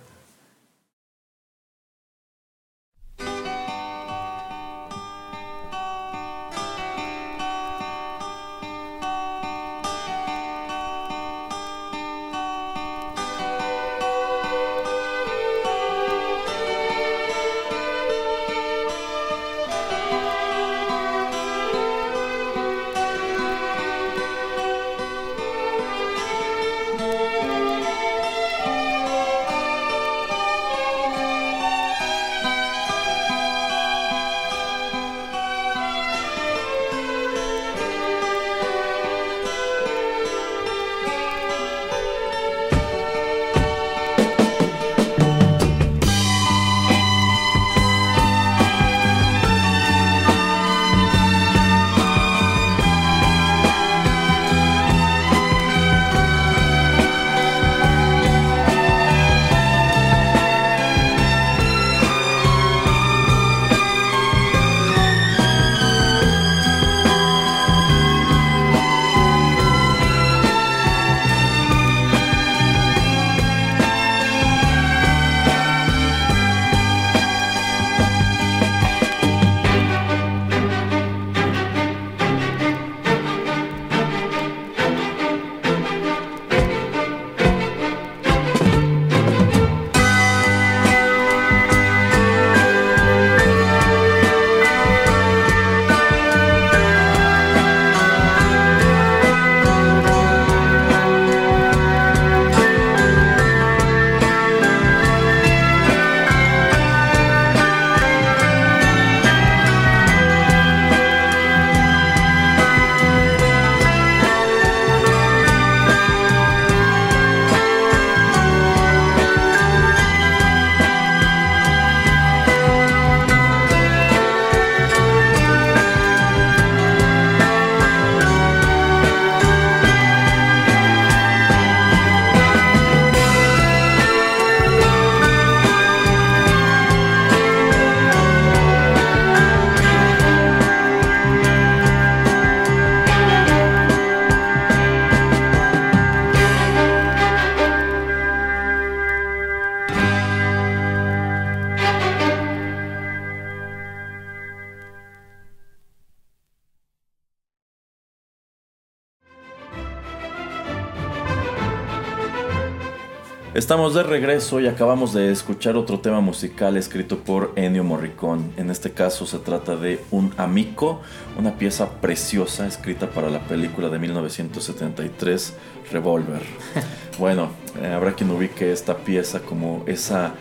[163.58, 168.52] Estamos de regreso y acabamos de escuchar otro tema musical escrito por Ennio Morricone.
[168.56, 171.00] En este caso se trata de Un Amico,
[171.36, 175.54] una pieza preciosa escrita para la película de 1973
[175.90, 176.42] Revolver.
[177.18, 177.50] Bueno,
[177.82, 180.34] eh, habrá quien ubique esta pieza como esa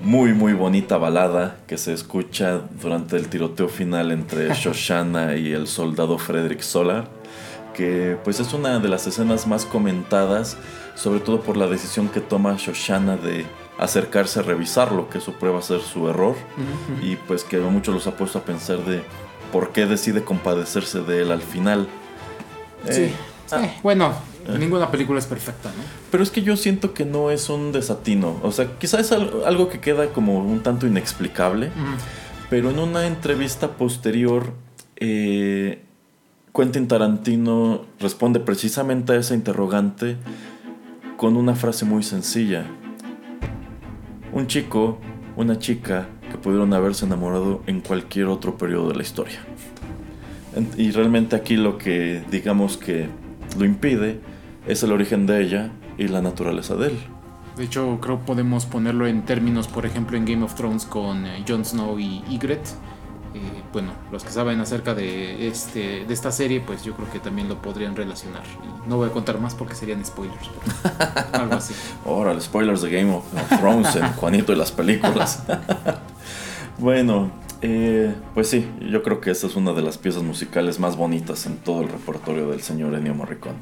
[0.00, 5.66] muy muy bonita balada que se escucha durante el tiroteo final entre Shoshana y el
[5.66, 7.10] soldado Frederick Solar
[7.74, 10.56] que pues es una de las escenas más comentadas,
[10.94, 13.44] sobre todo por la decisión que toma Shoshana de
[13.78, 16.36] acercarse a revisarlo, que eso prueba ser su error,
[17.02, 19.02] y pues que muchos los ha puesto a pensar de
[19.52, 21.88] por qué decide compadecerse de él al final.
[22.88, 23.02] Sí.
[23.02, 23.14] Eh,
[23.52, 23.64] ah.
[23.64, 24.14] eh, bueno,
[24.46, 24.56] eh.
[24.58, 25.82] ninguna película es perfecta, ¿no?
[26.10, 28.38] Pero es que yo siento que no es un desatino.
[28.42, 31.70] O sea, quizás es algo que queda como un tanto inexplicable.
[32.50, 34.52] Pero en una entrevista posterior,
[34.96, 35.82] eh,
[36.56, 40.16] Quentin Tarantino responde precisamente a esa interrogante
[41.16, 42.64] con una frase muy sencilla.
[44.32, 44.98] Un chico,
[45.34, 49.40] una chica que pudieron haberse enamorado en cualquier otro periodo de la historia.
[50.76, 53.08] Y realmente aquí lo que digamos que
[53.58, 54.20] lo impide
[54.68, 56.98] es el origen de ella y la naturaleza de él.
[57.56, 61.44] De hecho, creo podemos ponerlo en términos, por ejemplo, en Game of Thrones con eh,
[61.48, 62.70] Jon Snow y Ygritte.
[63.34, 67.18] Eh, bueno, los que saben acerca de, este, de esta serie, pues yo creo que
[67.18, 68.44] también lo podrían relacionar.
[68.62, 70.50] Y no voy a contar más porque serían spoilers.
[71.32, 71.74] algo así.
[72.06, 73.24] Ahora, los spoilers de Game of
[73.58, 75.42] Thrones en Juanito y las películas.
[76.78, 80.96] bueno, eh, pues sí, yo creo que esta es una de las piezas musicales más
[80.96, 83.56] bonitas en todo el repertorio del señor Ennio Morricone.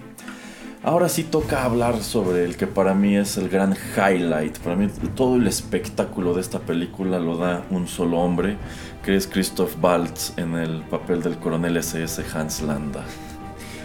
[0.85, 4.59] Ahora sí toca hablar sobre el que para mí es el gran highlight.
[4.59, 8.57] Para mí todo el espectáculo de esta película lo da un solo hombre,
[9.05, 13.05] que es Christoph Waltz en el papel del coronel SS Hans Landa.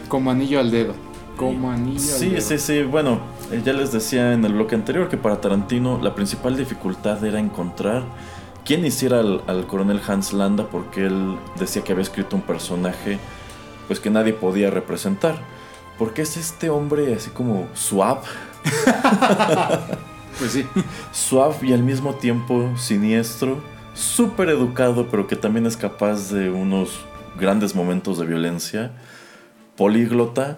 [0.07, 0.95] Como anillo al dedo.
[1.35, 2.41] Como anillo al dedo.
[2.41, 2.81] Sí, sí, sí.
[2.81, 3.19] Bueno,
[3.51, 7.39] eh, ya les decía en el bloque anterior que para Tarantino la principal dificultad era
[7.39, 8.05] encontrar
[8.65, 13.19] quién hiciera al, al coronel Hans Landa porque él decía que había escrito un personaje
[13.85, 15.35] pues que nadie podía representar.
[15.97, 18.21] Porque es este hombre así como suave.
[20.39, 20.65] pues sí.
[21.11, 23.61] Suave y al mismo tiempo siniestro.
[23.93, 26.99] Súper educado, pero que también es capaz de unos
[27.39, 28.91] grandes momentos de violencia.
[29.75, 30.57] Políglota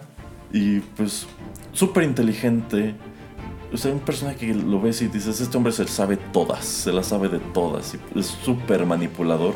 [0.52, 1.26] y pues
[1.72, 2.94] súper inteligente.
[3.72, 6.92] O sea, un personaje que lo ves y dices, este hombre se sabe todas, se
[6.92, 7.94] las sabe de todas.
[7.94, 9.54] Y es súper manipulador.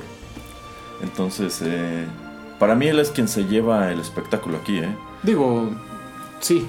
[1.02, 2.04] Entonces, eh,
[2.58, 4.94] para mí él es quien se lleva el espectáculo aquí, ¿eh?
[5.24, 5.70] Digo,
[6.40, 6.68] sí.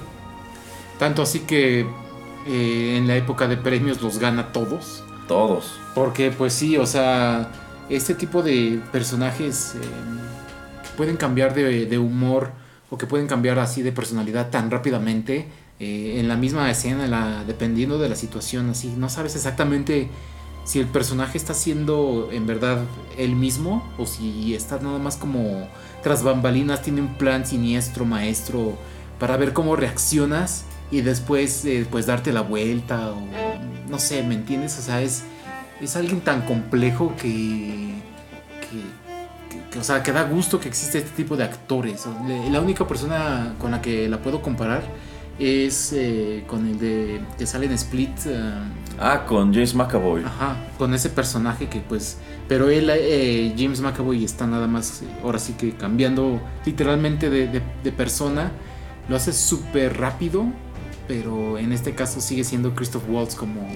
[0.97, 1.85] Tanto así que
[2.47, 5.03] eh, en la época de premios los gana todos.
[5.27, 5.79] Todos.
[5.93, 7.51] Porque pues sí, o sea,
[7.89, 9.79] este tipo de personajes eh,
[10.95, 12.51] pueden cambiar de, humor
[12.89, 15.47] o que pueden cambiar así de personalidad tan rápidamente
[15.79, 20.09] eh, en la misma escena, dependiendo de la situación, así, no sabes exactamente
[20.63, 22.79] si el personaje está siendo en verdad
[23.17, 25.67] el mismo o si está nada más como
[26.05, 28.77] tras bambalinas, tiene un plan siniestro, maestro,
[29.17, 33.23] para ver cómo reaccionas y después eh, pues darte la vuelta o
[33.89, 34.77] no sé, ¿me entiendes?
[34.77, 35.23] O sea, es,
[35.81, 37.95] es alguien tan complejo que,
[39.71, 42.05] que, o sea, que da gusto que existe este tipo de actores.
[42.51, 44.83] La única persona con la que la puedo comparar
[45.39, 48.11] es eh, con el de que sale en Split.
[48.27, 48.53] Eh,
[48.99, 50.23] ah, con James McAvoy.
[50.23, 52.17] Ajá, con ese personaje que pues
[52.47, 58.51] pero él, eh, James McAvoy, está nada más, ahora sí que cambiando literalmente de, persona.
[59.09, 60.45] Lo hace súper rápido,
[61.07, 63.67] pero en este caso sigue siendo Christoph Waltz como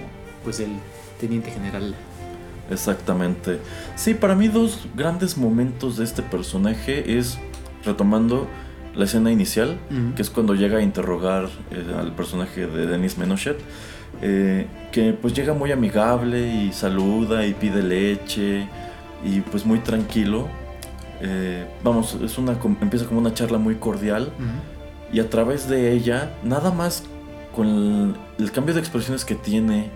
[0.44, 0.72] pues el
[1.20, 1.96] teniente general.
[2.72, 3.60] Exactamente.
[3.96, 7.38] Sí, para mí dos grandes momentos de este personaje es
[7.84, 8.48] retomando
[8.96, 9.80] la escena inicial,
[10.16, 13.60] que es cuando llega a interrogar eh, al personaje de Denis Menochet
[14.22, 18.68] eh, que pues llega muy amigable y saluda y pide leche
[19.24, 20.48] y pues muy tranquilo.
[21.22, 24.32] Eh, vamos, es una, empieza como una charla muy cordial
[25.12, 27.04] y a través de ella, nada más
[27.56, 29.90] con el, cambio de expresiones que tiene,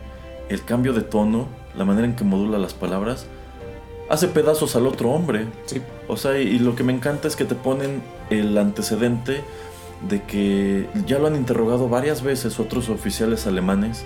[0.50, 3.28] el cambio de tono, la manera en que modula las palabras,
[4.10, 5.48] hace pedazos al otro hombre.
[6.08, 9.44] O sea, y, lo que me encanta es que te ponen el antecedente
[10.08, 14.06] de que ya lo han interrogado varias veces otros oficiales alemanes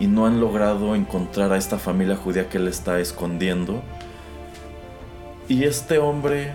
[0.00, 3.82] y no han logrado encontrar a esta familia judía que él está escondiendo.
[5.48, 6.54] Y este hombre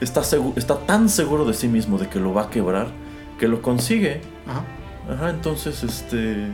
[0.00, 0.22] está,
[0.56, 2.88] está tan seguro de sí mismo de que lo va a quebrar
[3.38, 4.20] que lo consigue.
[4.46, 5.30] Ajá.
[5.30, 6.48] entonces, este.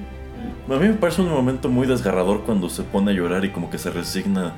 [0.68, 3.68] A mí me parece un momento muy desgarrador cuando se pone a llorar y como
[3.68, 4.54] que se resigna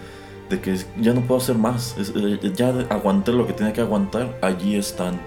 [0.48, 1.96] de que ya no puedo hacer más.
[1.98, 5.20] Eh, ya aguanté lo que tenía que aguantar, allí están.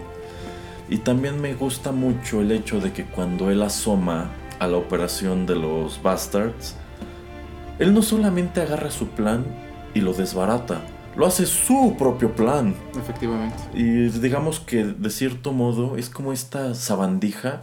[0.89, 5.45] Y también me gusta mucho el hecho de que cuando él asoma a la operación
[5.45, 6.75] de los Bastards,
[7.79, 9.43] él no solamente agarra su plan
[9.93, 10.81] y lo desbarata,
[11.15, 12.75] lo hace su propio plan.
[12.97, 13.57] Efectivamente.
[13.73, 17.61] Y digamos que de cierto modo es como esta sabandija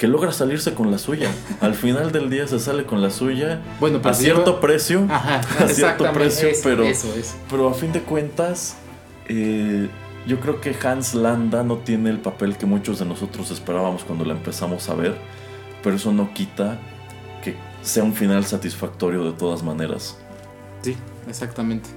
[0.00, 1.30] que logra salirse con la suya.
[1.60, 3.60] Al final del día se sale con la suya.
[3.78, 5.06] Bueno, a cierto precio.
[5.10, 6.84] a cierto precio, pero,
[7.50, 8.76] pero a fin de cuentas,
[9.28, 9.88] eh,
[10.26, 14.24] yo creo que Hans Landa no tiene el papel que muchos de nosotros esperábamos cuando
[14.24, 15.16] la empezamos a ver,
[15.82, 16.78] pero eso no quita
[17.42, 20.18] que sea un final satisfactorio de todas maneras.
[20.82, 20.96] Sí,
[21.28, 21.90] exactamente.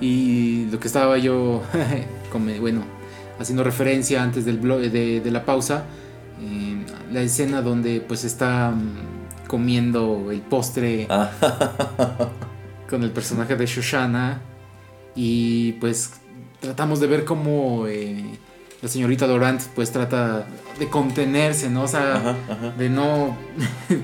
[0.00, 1.62] Y lo que estaba yo,
[2.60, 2.84] bueno,
[3.38, 5.84] haciendo referencia antes del de, de la pausa,
[7.12, 11.30] la escena donde pues está mm, comiendo el postre ah.
[12.90, 14.42] con el personaje de Shoshana
[15.14, 16.12] y pues
[16.64, 18.24] tratamos de ver cómo eh,
[18.82, 20.46] la señorita Dorant pues trata
[20.78, 21.82] de contenerse, ¿no?
[21.82, 22.36] O sea,
[22.76, 23.36] de no,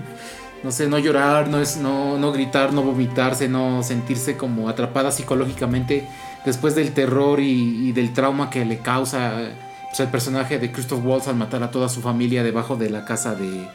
[0.62, 5.10] no sé, no llorar, no, es, no, no gritar, no vomitarse, no sentirse como atrapada
[5.10, 6.06] psicológicamente
[6.44, 9.50] después del terror y, del trauma que le causa
[9.88, 13.04] pues, el personaje de Christoph Waltz al matar a toda su familia debajo de la
[13.04, 13.66] casa de,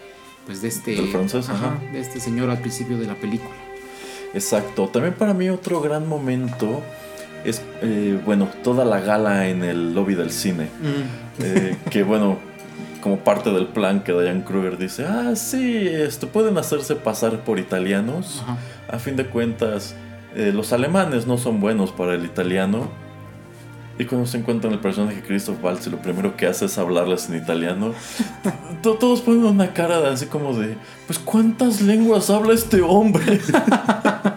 [0.46, 3.56] pues, de este, de este señor al principio de la película.
[4.34, 4.90] Exacto.
[4.90, 6.84] También para mí otro gran momento
[7.46, 10.66] es, eh, bueno, toda la gala en el lobby del cine.
[10.66, 11.44] Mm.
[11.44, 12.38] Eh, que, bueno,
[13.02, 17.60] como parte del plan que Diane Kruger dice, ah, sí, esto, pueden hacerse pasar por
[17.60, 18.44] italianos.
[18.90, 19.96] A fin de cuentas,
[20.36, 22.90] eh, los alemanes no son buenos para el italiano.
[23.98, 27.38] Y cuando se encuentran el personaje Christoph Waltz, lo primero que hace es hablarles en
[27.38, 27.94] italiano.
[28.82, 30.76] Todos ponen una cara de, así como de,
[31.08, 33.40] pues ¿cuántas lenguas habla este hombre?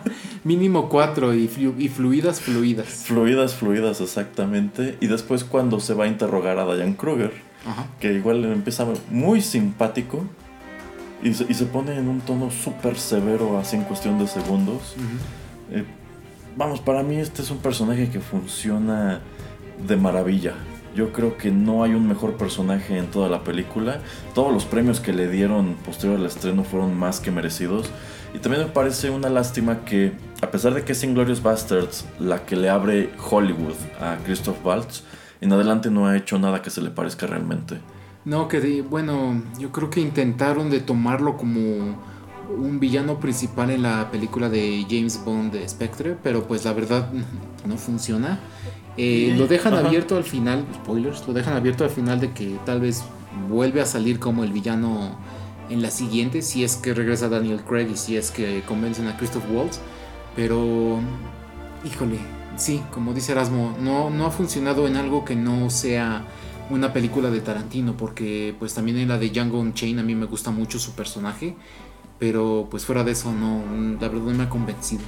[0.49, 2.89] Mínimo cuatro y, fluidas, fluidas.
[2.89, 4.97] Fluidas, fluidas, exactamente.
[4.99, 7.33] Y después cuando se va a interrogar a Diane Kruger,
[8.01, 10.25] que igual empieza muy simpático
[11.23, 14.95] y se, pone en un tono súper severo así en cuestión de segundos.
[15.71, 15.85] Eh,
[16.57, 19.21] vamos, para mí este es un personaje que funciona
[19.87, 20.55] de maravilla.
[20.97, 24.01] Yo creo que no hay un mejor personaje en toda la película.
[24.35, 27.91] Todos los premios que le dieron posterior al estreno fueron más que merecidos.
[28.35, 30.13] Y también me parece una lástima que,
[30.43, 35.03] a pesar de que es Inglorious Bastards la que le abre Hollywood a Christoph Waltz,
[35.41, 37.79] en adelante no ha hecho nada que se le parezca realmente.
[38.25, 41.97] No, que bueno, yo creo que intentaron de tomarlo como
[42.57, 47.11] un villano principal en la película de James Bond de Spectre, pero pues la verdad
[47.67, 48.41] no funciona.
[48.97, 52.81] Eh, lo dejan abierto al final, spoilers, lo dejan abierto al final de que tal
[52.81, 53.05] vez
[53.49, 55.17] vuelve a salir como el villano
[55.71, 59.17] en la siguiente, si es que regresa Daniel Craig y si es que convencen a
[59.17, 59.81] Christoph Waltz.
[60.37, 61.01] Pero,
[61.85, 62.19] híjole,
[62.57, 66.25] sí, como dice Erasmo, no, no ha funcionado en algo que no sea
[66.71, 70.27] una película de Tarantino, porque pues también en la de Django Unchained a mí me
[70.27, 71.57] gusta mucho su personaje,
[72.19, 73.63] pero pues fuera de eso no,
[74.01, 75.03] la verdad no me ha convencido.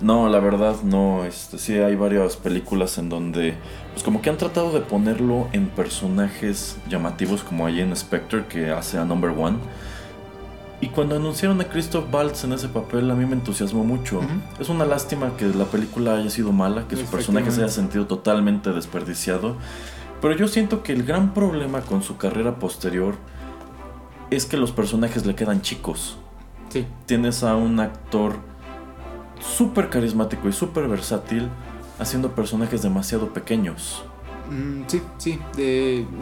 [0.00, 3.54] No, la verdad no, este, sí hay varias películas en donde
[3.92, 8.70] pues como que han tratado de ponerlo en personajes llamativos como ahí en Spectre que
[8.70, 9.56] hace a Number One.
[10.82, 14.20] Y cuando anunciaron a Christoph Waltz en ese papel a mí me entusiasmó mucho.
[14.60, 18.06] Es una lástima que la película haya sido mala, que su personaje se haya sentido
[18.06, 19.56] totalmente desperdiciado.
[20.20, 23.14] Pero yo siento que el gran problema con su carrera posterior
[24.30, 26.18] es que los personajes le quedan chicos.
[26.68, 26.86] Sí.
[27.06, 28.36] Tienes a un actor
[29.40, 31.48] súper carismático y súper versátil
[31.98, 34.02] haciendo personajes demasiado pequeños.
[34.50, 35.40] Mm, sí, sí.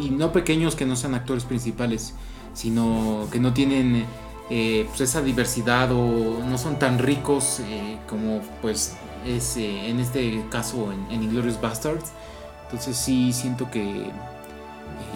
[0.01, 2.15] y no pequeños que no sean actores principales,
[2.55, 4.07] sino que no tienen
[4.51, 8.97] eh, pues esa diversidad o no son tan ricos eh, como pues
[9.27, 12.12] es eh, en este caso en, en Inglorious Bastards.
[12.65, 14.11] Entonces sí siento que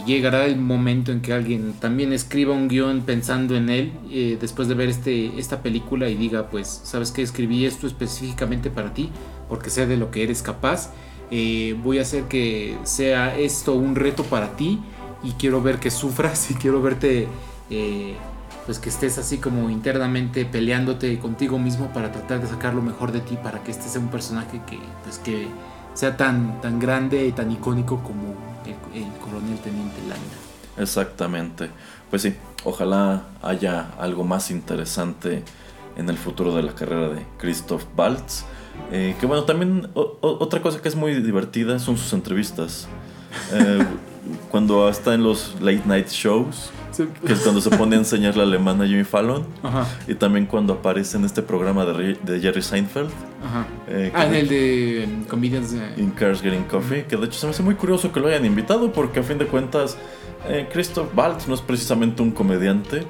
[0.08, 4.66] llegará el momento en que alguien también escriba un guion pensando en él eh, después
[4.66, 9.10] de ver este, esta película y diga, pues, sabes que escribí esto específicamente para ti,
[9.48, 10.90] porque sé de lo que eres capaz.
[11.30, 14.80] Eh, voy a hacer que sea esto un reto para ti
[15.22, 17.28] y quiero ver que sufras y quiero verte,
[17.68, 18.14] eh,
[18.64, 23.12] pues, que estés así como internamente peleándote contigo mismo para tratar de sacar lo mejor
[23.12, 25.48] de ti, para que este sea un personaje que, pues, que
[25.92, 28.47] sea tan, tan grande y tan icónico como
[30.76, 31.70] Exactamente.
[32.10, 32.34] Pues sí,
[32.64, 35.42] ojalá haya algo más interesante
[35.96, 38.44] en el futuro de la carrera de Christoph Waltz.
[38.92, 42.88] Eh, que bueno, también otra cosa que es muy divertida son sus entrevistas.
[43.52, 43.84] Eh,
[44.50, 46.70] cuando está en los late night shows,
[47.24, 49.46] que es cuando se pone a enseñar la alemana Jimmy Fallon.
[50.06, 53.10] Y también cuando aparece en este programa de, Jerry Seinfeld.
[53.88, 55.74] Eh, ah, en el de Comedians.
[55.96, 57.04] In Cars Getting Coffee.
[57.04, 59.38] Que de hecho se me hace muy curioso que lo hayan invitado porque a fin
[59.38, 59.96] de cuentas
[60.46, 63.04] eh, Christoph Waltz no es precisamente un comediante.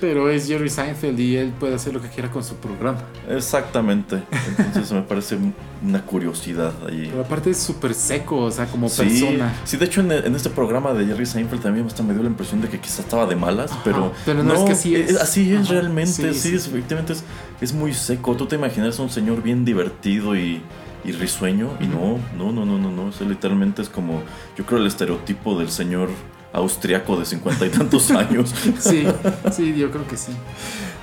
[0.00, 2.98] Pero es Jerry Seinfeld y él puede hacer lo que quiera con su programa.
[3.28, 4.22] Exactamente.
[4.58, 5.38] Entonces me parece
[5.84, 7.08] una curiosidad ahí.
[7.10, 9.54] Pero aparte es súper seco, o sea, como persona.
[9.64, 12.60] Sí, de hecho en, este programa de Jerry Seinfeld también hasta me dio la impresión
[12.60, 15.16] de que quizás estaba de malas, pero, pero no, es que así es.
[15.16, 17.24] así es realmente, sí, efectivamente es,
[17.60, 18.36] es, muy seco.
[18.36, 20.62] Tú te imaginas un señor bien divertido y,
[21.04, 21.70] y risueño.
[21.80, 23.08] Y no, no, no, no, no, no.
[23.10, 24.22] Ese literalmente es como,
[24.56, 26.08] yo creo, el estereotipo del señor
[26.52, 28.54] austriaco de cincuenta y tantos años.
[28.78, 29.06] Sí,
[29.52, 30.32] sí, yo creo que sí.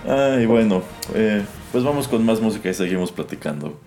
[0.07, 0.83] Ay, bueno,
[1.13, 3.79] eh, pues vamos con más música y seguimos platicando.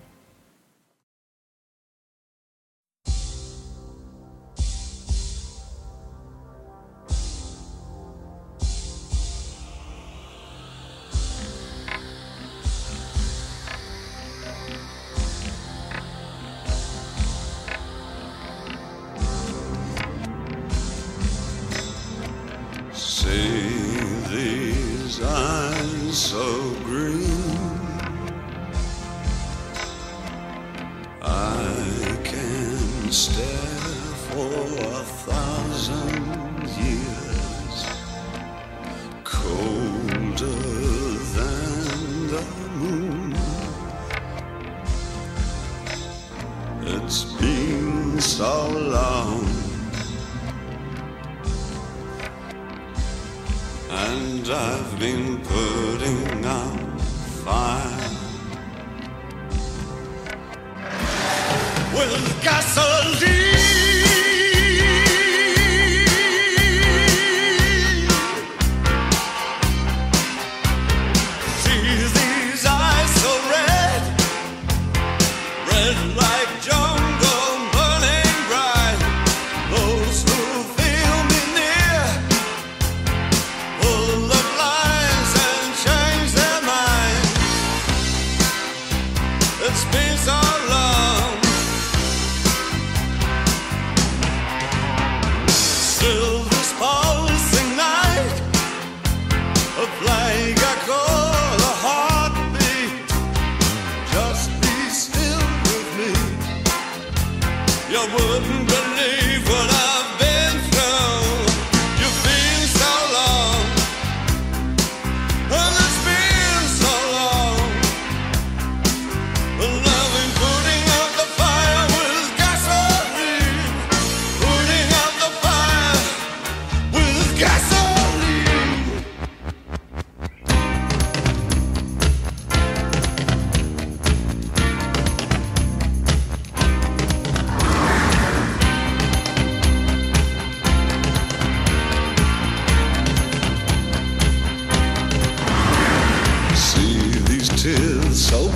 [26.11, 26.78] so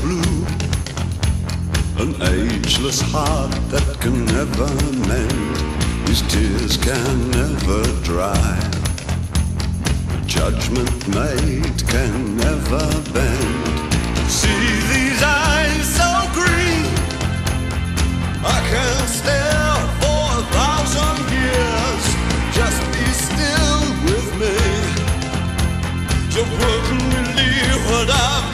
[0.02, 0.46] blue.
[2.04, 4.70] An ageless heart that can never
[5.08, 5.58] mend,
[6.08, 8.60] his tears can never dry.
[10.14, 13.92] A Judgment made can never bend.
[14.30, 16.86] See these eyes so green,
[18.44, 22.04] I can stare for a thousand years.
[22.58, 24.58] Just be still with me.
[26.36, 28.53] You wouldn't believe what I've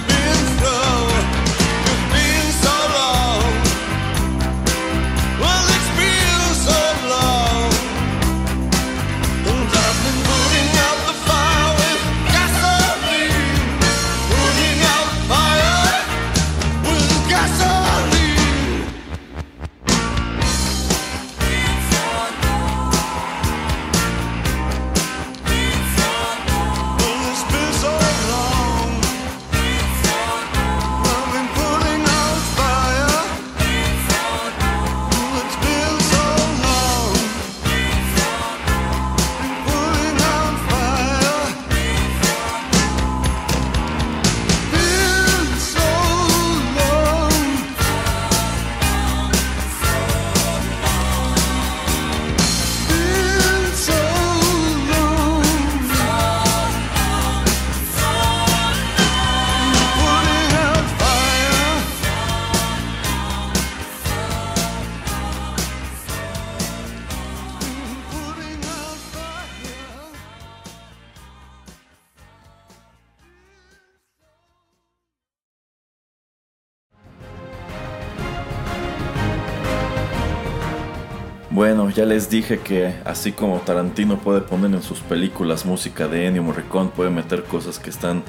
[81.90, 86.28] Bueno, ya les dije que así como Tarantino puede poner en sus películas música de
[86.28, 88.22] Ennio Morricone, puede meter cosas que están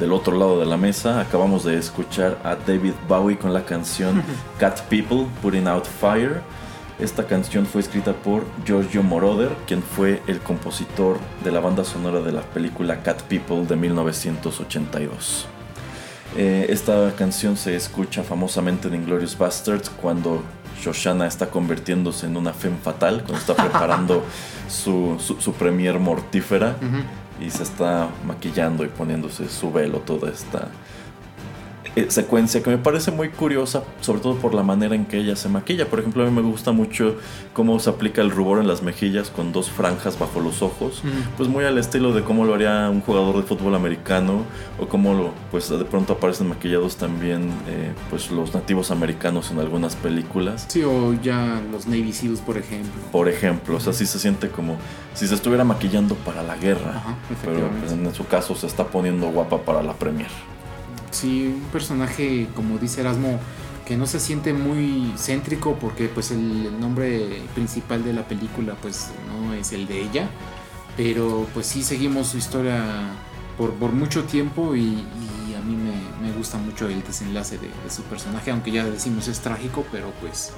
[0.00, 1.20] del otro lado de la mesa.
[1.20, 4.20] Acabamos de escuchar a David Bowie con la canción
[4.58, 6.40] Cat People, Putting Out Fire.
[6.98, 12.20] Esta canción fue escrita por Giorgio Moroder, quien fue el compositor de la banda sonora
[12.20, 15.46] de la película Cat People de 1982.
[16.36, 20.42] Eh, esta canción se escucha famosamente en Inglorious Bastards cuando
[20.84, 24.24] Shoshana está convirtiéndose en una femme fatal, cuando está preparando
[24.68, 26.76] su, su, su premier mortífera
[27.40, 30.68] y se está maquillando y poniéndose su velo, toda esta
[31.96, 35.36] eh, secuencia que me parece muy curiosa, sobre todo por la manera en que ella
[35.36, 35.86] se maquilla.
[35.86, 37.16] Por ejemplo, a mí me gusta mucho
[37.52, 41.02] cómo se aplica el rubor en las mejillas con dos franjas bajo los ojos,
[41.36, 44.42] pues muy al estilo de cómo lo haría un jugador de fútbol americano
[44.78, 49.60] o cómo lo, pues de pronto aparecen maquillados también eh, pues los nativos americanos en
[49.60, 50.66] algunas películas.
[50.68, 53.00] Sí, o ya los Navy Seals, por ejemplo.
[53.12, 54.76] Por ejemplo, o sea, sí se siente como
[55.14, 57.14] si se estuviera maquillando para la guerra, Ajá,
[57.44, 60.30] pero pues, en su caso se está poniendo guapa para la premier.
[61.14, 63.38] Sí, un personaje, como dice Erasmo,
[63.86, 69.10] que no se siente muy céntrico porque pues el nombre principal de la película pues
[69.28, 70.28] no es el de ella,
[70.96, 72.82] pero pues sí seguimos su historia
[73.56, 75.04] por, por mucho tiempo y,
[75.56, 79.28] a mí me, me, gusta mucho el desenlace de, de, su personaje, aunque ya decimos
[79.28, 80.52] es trágico, pero pues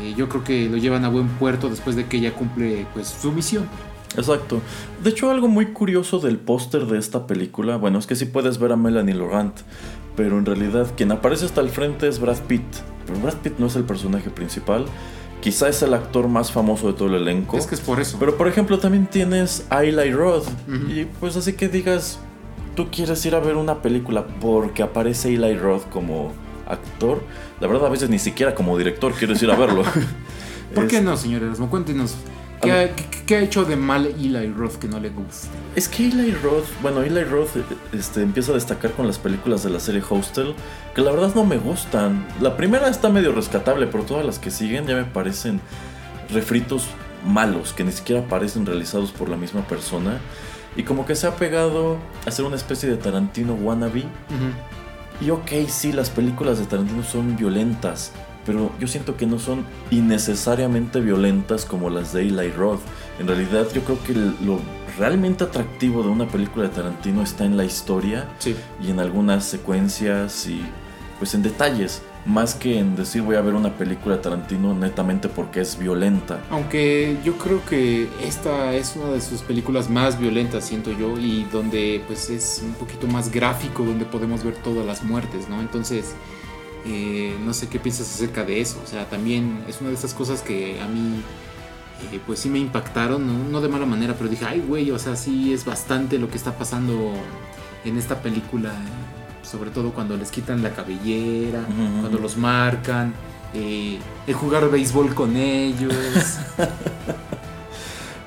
[0.00, 3.08] eh, yo creo que lo llevan a buen puerto después de que ella cumple pues
[3.08, 3.68] su misión.
[4.16, 4.60] Exacto.
[5.02, 8.58] De hecho, algo muy curioso del póster de esta película, bueno, es que sí puedes
[8.58, 9.54] ver a Melanie Laurent,
[10.16, 12.62] pero en realidad quien aparece hasta el frente es Brad Pitt.
[13.06, 14.84] Pero Brad Pitt no es el personaje principal.
[15.40, 17.56] Quizá es el actor más famoso de todo el elenco.
[17.56, 18.16] Es que es por eso.
[18.20, 20.46] Pero por ejemplo también tienes a Eli Roth.
[20.68, 21.00] Uh -huh.
[21.00, 22.20] Y pues así que digas,
[22.76, 26.32] tú quieres ir a ver una película porque aparece Eli Roth como
[26.68, 27.22] actor.
[27.60, 29.82] La verdad a veces ni siquiera como director quieres ir a verlo.
[30.74, 30.90] ¿Por es...
[30.90, 31.68] qué no, señor Erasmo?
[31.68, 32.14] Cuéntenos.
[32.62, 35.48] ¿Qué ha, ¿Qué, ¿Qué, ha, hecho de mal Eli Roth que no le gusta?
[35.74, 37.56] Es que Eli Roth, bueno, Eli Roth
[37.92, 40.54] este, empieza a destacar con las películas de la serie Hostel,
[40.94, 42.24] que la verdad no me gustan.
[42.40, 45.60] La primera está medio rescatable, pero todas las que siguen ya me parecen
[46.30, 46.86] refritos
[47.26, 50.20] malos, que ni siquiera parecen realizados por la misma persona.
[50.76, 54.00] Y como que se ha pegado a ser una especie de Tarantino wannabe.
[54.00, 55.26] Uh -huh.
[55.26, 58.12] Y ok, sí, las películas de Tarantino son violentas,
[58.44, 62.80] pero yo siento que no son innecesariamente violentas como las de Eli Roth.
[63.18, 64.60] En realidad yo creo que lo
[64.98, 68.54] realmente atractivo de una película de Tarantino está en la historia sí.
[68.82, 70.60] y en algunas secuencias y
[71.18, 75.28] pues en detalles, más que en decir voy a ver una película de Tarantino netamente
[75.28, 76.40] porque es violenta.
[76.50, 81.44] Aunque yo creo que esta es una de sus películas más violentas, siento yo, y
[81.44, 85.60] donde pues es un poquito más gráfico, donde podemos ver todas las muertes, ¿no?
[85.60, 86.14] Entonces...
[86.84, 88.80] Eh, no sé qué piensas acerca de eso.
[88.82, 91.22] O sea, también es una de esas cosas que a mí,
[92.12, 93.48] eh, pues sí me impactaron, ¿no?
[93.48, 96.36] no de mala manera, pero dije, ay, güey, o sea, sí es bastante lo que
[96.36, 97.12] está pasando
[97.84, 98.72] en esta película.
[99.42, 102.00] Sobre todo cuando les quitan la cabellera, uh -huh.
[102.00, 103.12] cuando los marcan,
[103.54, 105.94] eh, el jugar béisbol con ellos.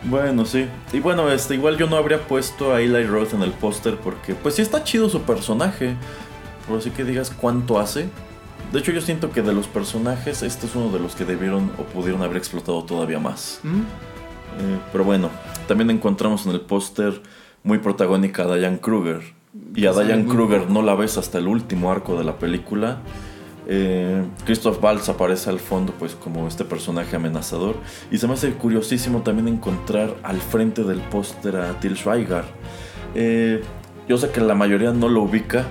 [0.07, 0.67] Bueno, sí.
[0.93, 4.35] Y bueno, este, igual yo no habría puesto a Eli Roth en el póster porque,
[4.35, 5.95] pues sí está chido su personaje.
[6.65, 8.07] Pero así que digas cuánto hace,
[8.71, 11.71] de hecho, yo siento que de los personajes, este es uno de los que debieron
[11.77, 13.59] o pudieron haber explotado todavía más.
[13.63, 13.79] ¿Mm?
[13.79, 15.29] Eh, pero bueno,
[15.67, 17.21] también encontramos en el póster
[17.63, 19.21] muy protagónica a Diane Kruger.
[19.73, 22.99] Y a Diane Kruger no la ves hasta el último arco de la película.
[23.67, 27.75] Eh, Christoph Waltz aparece al fondo pues como este personaje amenazador.
[28.11, 32.43] Y se me hace curiosísimo también encontrar al frente del póster a Til Schweiger.
[33.15, 33.63] Eh,
[34.07, 35.65] yo sé que la mayoría no lo ubica,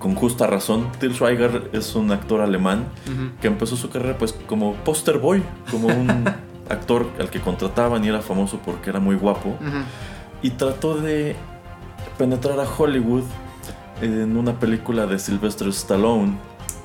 [0.00, 0.90] con justa razón.
[0.98, 3.30] Til Schweiger es un actor alemán uh -huh.
[3.40, 6.24] que empezó su carrera pues como poster boy, como un
[6.68, 9.50] actor al que contrataban y era famoso porque era muy guapo.
[9.50, 9.84] Uh -huh.
[10.42, 11.36] Y trató de
[12.18, 13.24] penetrar a Hollywood
[14.00, 16.32] en una película de Sylvester Stallone.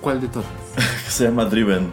[0.01, 0.47] ¿Cuál de todas?
[1.07, 1.91] Se llama Driven.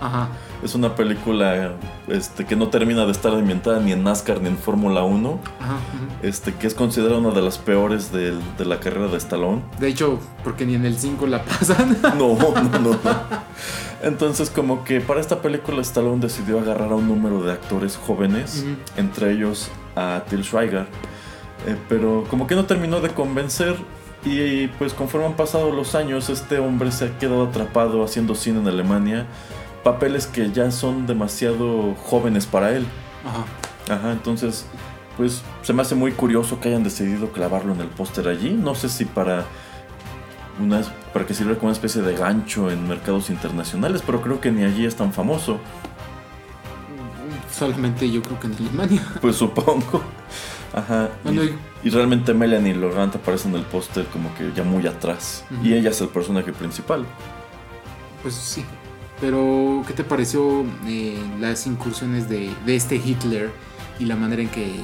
[0.00, 0.28] Ajá.
[0.62, 1.72] Es una película
[2.08, 5.40] este, que no termina de estar ambientada ni en NASCAR ni en Fórmula 1.
[5.60, 5.80] Ajá, ajá.
[6.22, 9.62] Este, que es considerada una de las peores de, de, la carrera de Stallone.
[9.78, 11.98] De hecho, porque ni en el 5 la pasan.
[12.18, 12.98] No, no, no, no.
[14.02, 18.64] Entonces, como que para esta película Stallone decidió agarrar a un número de actores jóvenes,
[18.64, 19.00] uh -huh.
[19.00, 20.86] entre ellos a Til Schweiger.
[21.66, 23.76] Eh, pero como que no terminó de convencer
[24.24, 28.60] y pues conforme han pasado los años, este hombre se ha quedado atrapado haciendo cine
[28.60, 29.26] en Alemania
[29.82, 32.86] papeles que ya son demasiado jóvenes para él.
[33.24, 33.94] Ajá.
[33.94, 34.66] Ajá, entonces,
[35.16, 38.50] pues se me hace muy curioso que hayan decidido clavarlo en el póster allí.
[38.50, 39.44] No sé si para
[40.60, 44.50] una, para que sirva como una especie de gancho en mercados internacionales, pero creo que
[44.50, 45.58] ni allí es tan famoso.
[47.52, 49.02] Solamente yo creo que en Alemania.
[49.20, 50.02] Pues supongo.
[50.72, 51.08] Ajá.
[51.24, 55.44] Bueno, y, y, realmente Melanie Laurent aparece en el póster como que ya muy atrás.
[55.50, 55.66] Uh -huh.
[55.66, 57.04] Y ella es el personaje principal.
[58.22, 58.64] Pues sí.
[59.20, 63.50] Pero, ¿qué te pareció eh, las incursiones de, de, este Hitler
[63.98, 64.80] y la manera en que eh,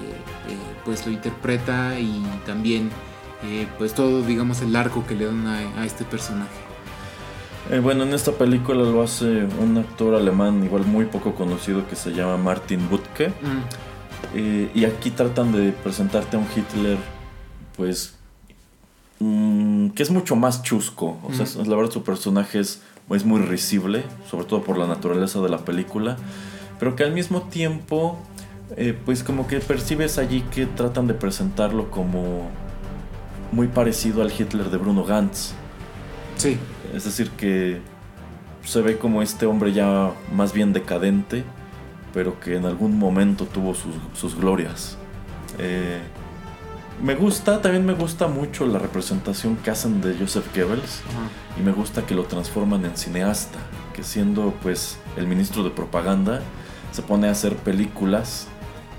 [0.84, 2.91] pues lo interpreta y también
[3.45, 6.51] eh, pues todo, digamos, el arco que le dan a, este personaje.
[7.82, 12.12] Bueno, en esta película lo hace un actor alemán igual muy poco conocido que se
[12.12, 13.28] llama Martin Butke.
[13.28, 14.78] Mm.
[14.78, 16.99] Y aquí tratan de presentarte a un Hitler,
[17.76, 18.14] pues,
[19.18, 21.18] mm, que es mucho más chusco.
[21.24, 21.68] O sea, mm.
[21.68, 22.82] la verdad su personaje es,
[23.15, 26.17] es muy risible, sobre todo por la naturaleza de la película.
[26.79, 28.19] Pero que al mismo tiempo,
[29.05, 32.51] pues como que percibes allí que tratan de presentarlo como
[33.53, 35.53] muy parecido al Hitler de Bruno Gantz.
[36.37, 36.59] Sí.
[36.95, 37.81] Es decir, que
[38.65, 41.45] se ve como este hombre ya más bien decadente,
[42.13, 44.99] pero que en algún momento tuvo sus, glorias.
[45.59, 46.01] Eh,
[47.03, 51.03] me gusta, también me gusta mucho la representación que hacen de Joseph Goebbels
[51.59, 53.59] y me gusta que lo transforman en cineasta,
[53.95, 56.41] que siendo pues el ministro de propaganda
[56.93, 58.47] se pone a hacer películas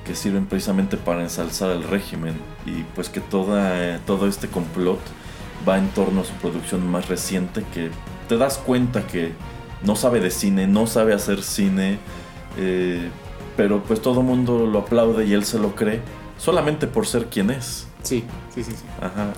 [0.05, 2.35] que sirven precisamente para ensalzar al régimen
[2.65, 4.99] y pues que toda, todo este complot
[5.67, 7.89] va en torno a su producción más reciente que
[8.29, 9.33] te das cuenta que
[9.83, 11.99] no sabe de cine, no sabe hacer cine,
[12.57, 13.09] eh,
[13.55, 16.01] pero pues todo el mundo lo aplaude y él se lo cree
[16.37, 17.86] solamente por ser quien es.
[18.03, 18.23] Sí,
[18.53, 18.85] sí, sí, sí.
[19.01, 19.33] Ajá.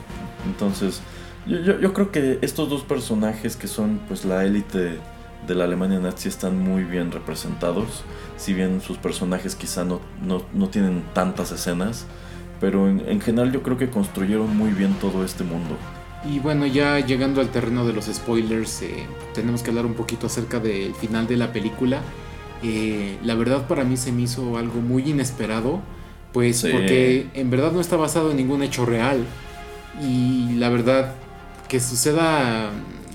[0.45, 1.01] Entonces,
[1.45, 4.99] yo, yo creo que estos dos personajes que son pues la élite
[5.47, 8.03] de la Alemania nazi están muy bien representados,
[8.37, 12.05] si bien sus personajes quizá no, no, tienen tantas escenas,
[12.59, 15.77] pero en, general yo creo que construyeron muy bien todo este mundo.
[16.29, 20.27] Y bueno, ya llegando al terreno de los spoilers, eh, tenemos que hablar un poquito
[20.27, 22.01] acerca del final de la película.
[22.61, 25.79] Eh, la verdad para mí se me hizo algo muy inesperado,
[26.33, 29.25] pues porque en verdad no está basado en ningún hecho real.
[30.01, 31.13] Y la verdad,
[31.67, 32.71] que suceda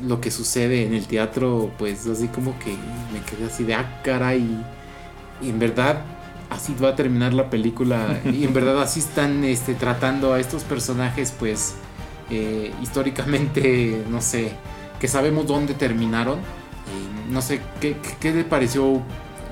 [0.07, 2.77] lo que sucede en el teatro, pues así como que
[3.13, 4.65] me quedé así de ah, cara y,
[5.43, 6.03] en verdad
[6.51, 10.63] así va a terminar la película y en verdad así están este, tratando a estos
[10.63, 11.75] personajes, pues
[12.31, 14.53] eh, históricamente, no sé,
[15.01, 16.39] que sabemos dónde terminaron.
[17.31, 19.03] no sé, ¿qué, ¿qué, le pareció?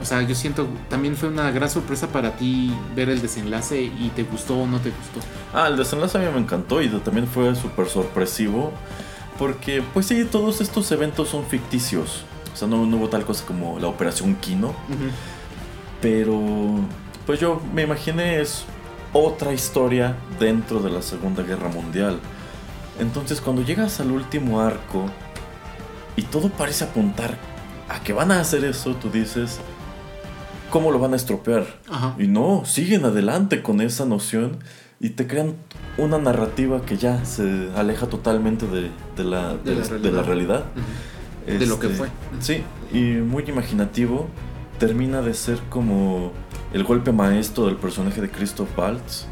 [0.03, 4.11] O sea, yo siento, también fue una gran sorpresa para ti ver el desenlace y
[4.17, 5.21] te gustó o no te gustó.
[5.55, 8.73] Ah, el desenlace a mí me encantó y también fue súper sorpresivo.
[9.39, 12.25] Porque, pues sí, todos estos eventos son ficticios.
[12.53, 14.75] O sea, no, hubo tal cosa como la Operación Kino.
[16.01, 16.41] Pero,
[17.25, 18.65] pues yo me imaginé es
[19.13, 22.19] otra historia dentro de la Segunda Guerra Mundial.
[22.99, 25.07] Entonces, cuando llegas al último arco
[26.17, 27.37] y todo parece apuntar
[27.89, 29.61] a que van a hacer eso, tú dices,
[30.73, 31.67] ¿cómo lo van a estropear?
[32.19, 34.57] Y no, siguen adelante con esa noción
[34.99, 35.55] y te crean
[35.99, 38.91] una narrativa que ya se aleja totalmente de,
[39.23, 39.55] la,
[40.23, 40.65] realidad.
[41.47, 42.09] de lo que este, fue.
[42.41, 44.29] Sí, y muy imaginativo.
[44.79, 46.33] Termina de ser como
[46.73, 49.27] el golpe maestro del personaje de Christoph Waltz.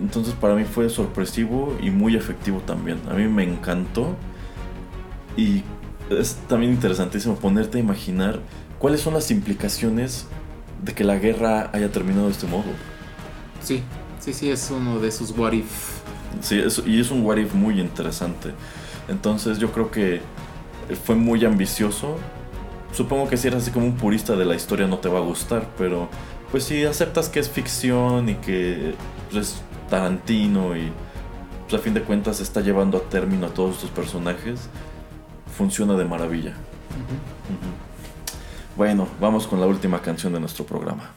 [0.00, 3.00] Entonces para mí fue sorpresivo y muy efectivo también.
[3.10, 4.14] A mí me encantó.
[5.36, 5.64] Y
[6.08, 8.38] es también interesantísimo ponerte a imaginar
[8.78, 10.26] cuáles son las implicaciones
[10.82, 12.64] de que la guerra haya terminado de este modo.
[13.62, 13.82] Sí,
[14.24, 16.00] Sí, sí, es uno de sus what if.
[16.40, 18.52] Sí, y es un what if muy interesante.
[19.06, 20.22] Entonces yo creo que
[21.04, 22.16] fue muy ambicioso.
[22.94, 25.22] Supongo que si eres así como un purista de la historia no te va a
[25.22, 26.08] gustar, pero
[26.50, 28.94] pues si aceptas que es ficción y que
[29.34, 29.60] es
[29.90, 30.90] Tarantino y
[31.68, 34.70] pues, a fin de cuentas está llevando a término a todos estos personajes,
[35.54, 36.54] funciona de maravilla.
[38.76, 41.12] Bueno, vamos con la última canción de nuestro programa.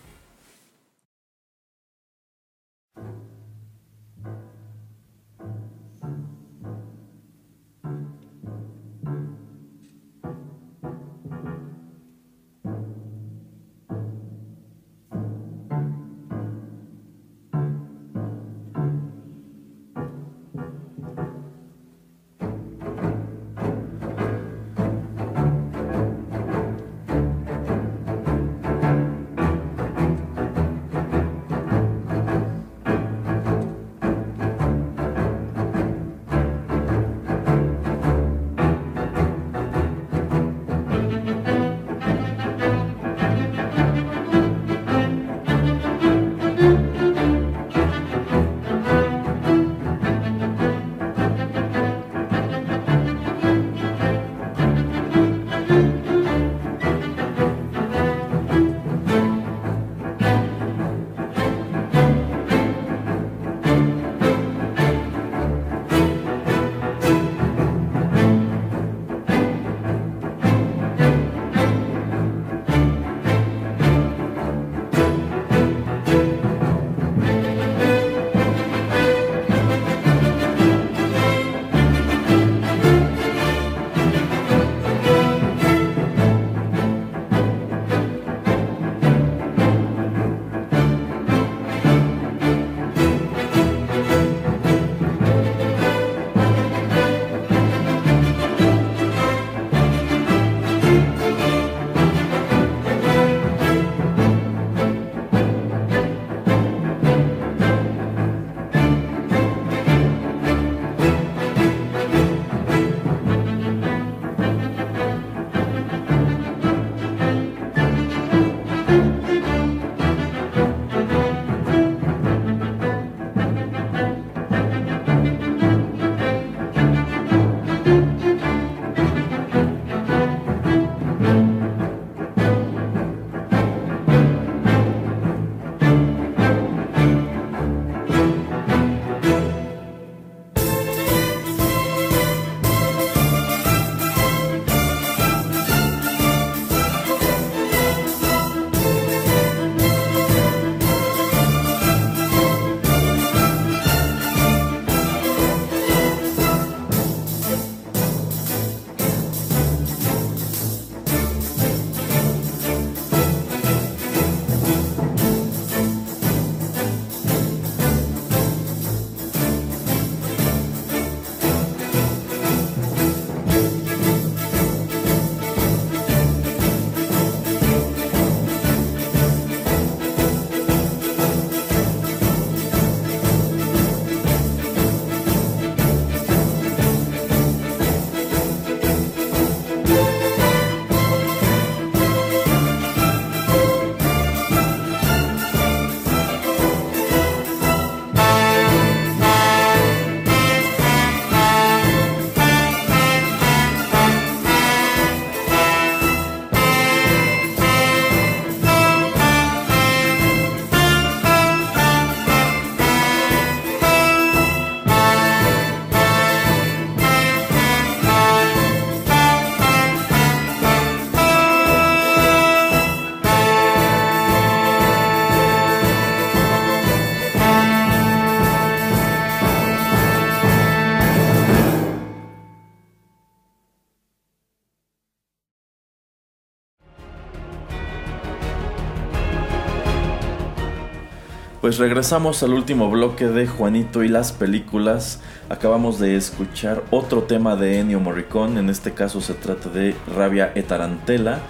[241.68, 245.20] Pues regresamos al último bloque de Juanito y las películas.
[245.50, 250.54] Acabamos de escuchar otro tema de Ennio Morricone, en este caso se trata de Rabia
[250.56, 251.42] e Tarantella,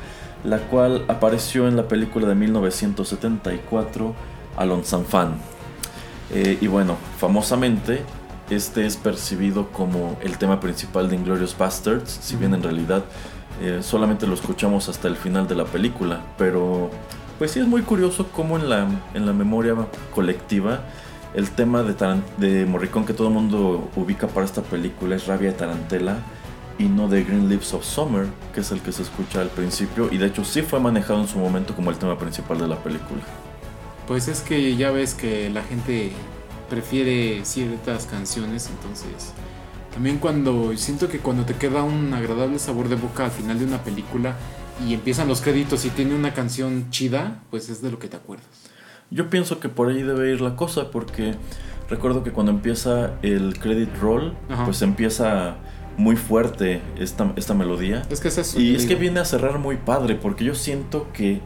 [0.43, 4.15] la cual apareció en la película de 1974
[4.57, 5.35] Alon Sanfan.
[6.33, 8.01] Eh, y bueno, famosamente,
[8.49, 13.03] este es percibido como el tema principal de Inglorious Bastards, si bien en realidad
[13.61, 16.89] eh, solamente lo escuchamos hasta el final de la película, pero
[17.37, 19.75] pues sí es muy curioso cómo en la, en la memoria
[20.13, 20.81] colectiva
[21.33, 21.95] el tema de,
[22.37, 26.17] de Morricone que todo el mundo ubica para esta película es Rabia de Tarantela
[26.79, 30.09] y no de Green Leaves of Summer, que es el que se escucha al principio
[30.11, 32.77] y de hecho sí fue manejado en su momento como el tema principal de la
[32.77, 33.21] película.
[34.07, 36.11] Pues es que ya ves que la gente
[36.69, 39.33] prefiere ciertas canciones, entonces
[39.93, 43.65] también cuando siento que cuando te queda un agradable sabor de boca al final de
[43.65, 44.35] una película,
[44.85, 48.17] y empiezan los créditos y tiene una canción chida, pues es de lo que te
[48.17, 48.47] acuerdas.
[49.09, 51.35] Yo pienso que por ahí debe ir la cosa, porque
[51.89, 54.33] recuerdo que cuando empieza el credit roll,
[54.65, 55.55] pues empieza
[55.97, 58.03] muy fuerte esta, esta melodía.
[58.09, 58.59] Es que es eso.
[58.59, 61.41] Y es que viene a cerrar muy padre, porque yo siento que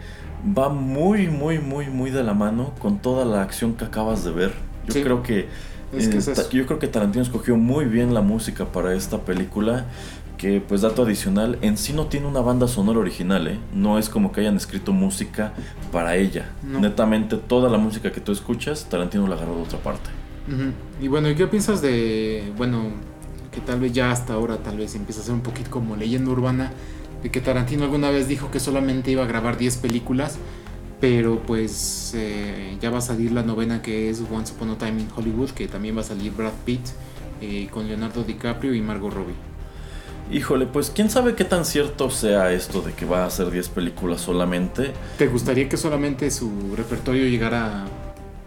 [0.58, 4.32] va muy, muy, muy, muy de la mano con toda la acción que acabas de
[4.32, 4.54] ver.
[4.88, 5.48] Yo creo que,
[5.94, 9.86] eh, yo creo que Tarantino escogió muy bien la música para esta película
[10.42, 13.60] que pues dato adicional, en sí no tiene una banda sonora original, ¿eh?
[13.76, 15.54] no es como que hayan escrito música
[15.92, 16.50] para ella.
[16.64, 20.10] Netamente toda la música que tú escuchas, Tarantino la agarró de otra parte.
[21.00, 22.90] Y bueno, ¿y qué piensas de, bueno,
[23.52, 26.32] que tal vez ya hasta ahora tal vez empieza a ser un poquito como leyenda
[26.32, 26.72] urbana,
[27.22, 30.40] de que Tarantino alguna vez dijo que solamente iba a grabar 10 películas,
[31.00, 35.02] pero pues eh, ya va a salir la novena que es Once Upon a Time
[35.02, 36.82] in Hollywood, que también va a salir Brad Pitt
[37.42, 39.51] eh, con Leonardo DiCaprio y Margot Robbie.
[40.32, 43.70] Híjole, pues quién sabe qué tan cierto sea esto de que va a hacer 10
[43.70, 44.94] películas solamente.
[45.18, 47.86] ¿Te gustaría que solamente su repertorio llegara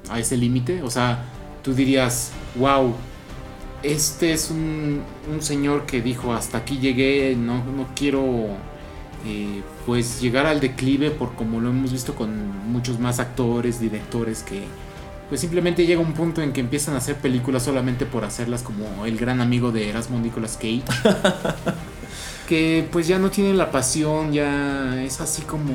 [0.09, 0.83] a ese límite?
[0.83, 1.25] O sea,
[1.63, 2.95] tú dirías, wow,
[3.83, 5.03] este es un,
[5.41, 8.49] señor que dijo, hasta aquí llegué, no, no quiero
[9.27, 14.43] eh, pues llegar al declive por como lo hemos visto con muchos más actores, directores
[14.43, 14.65] que
[15.29, 19.07] pues simplemente llega un punto en que empiezan a hacer películas solamente por hacerlas como
[19.07, 20.83] el gran amigo de Erasmo Nicolas Cage.
[22.49, 25.73] que pues ya no tienen la pasión, ya es así como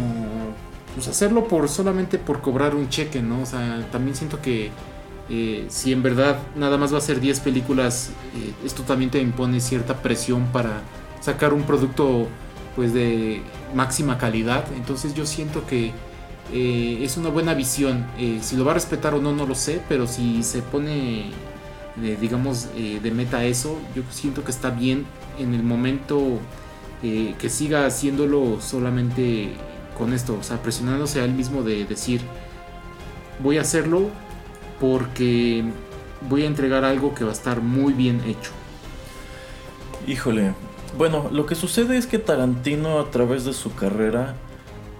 [0.93, 3.41] pues hacerlo por solamente por cobrar un cheque, ¿no?
[3.41, 4.69] O sea, también siento que
[5.29, 9.21] eh, si en verdad nada más va a ser 10 películas, eh, esto también te
[9.21, 10.81] impone cierta presión para
[11.21, 12.27] sacar un producto
[12.75, 13.41] pues de
[13.73, 14.65] máxima calidad.
[14.75, 15.91] Entonces yo siento que
[16.53, 18.05] eh, es una buena visión.
[18.17, 21.29] Eh, si lo va a respetar o no, no lo sé, pero si se pone,
[22.01, 25.05] eh, digamos, de meta eso, yo siento que está bien
[25.37, 26.39] en el momento
[27.01, 29.53] que siga haciéndolo solamente
[29.97, 32.21] con esto, o sea, presionándose a él mismo de decir,
[33.41, 34.09] voy a hacerlo
[34.81, 35.63] porque
[36.27, 38.51] voy a entregar algo que va a estar muy bien hecho.
[40.07, 40.53] Híjole,
[40.97, 44.35] bueno, lo que sucede es que Tarantino a través de su carrera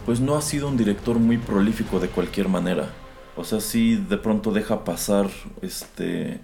[0.09, 2.89] pues no ha sido un director muy prolífico de cualquier manera.
[3.37, 5.29] O sea, sí de pronto deja pasar
[5.61, 6.41] este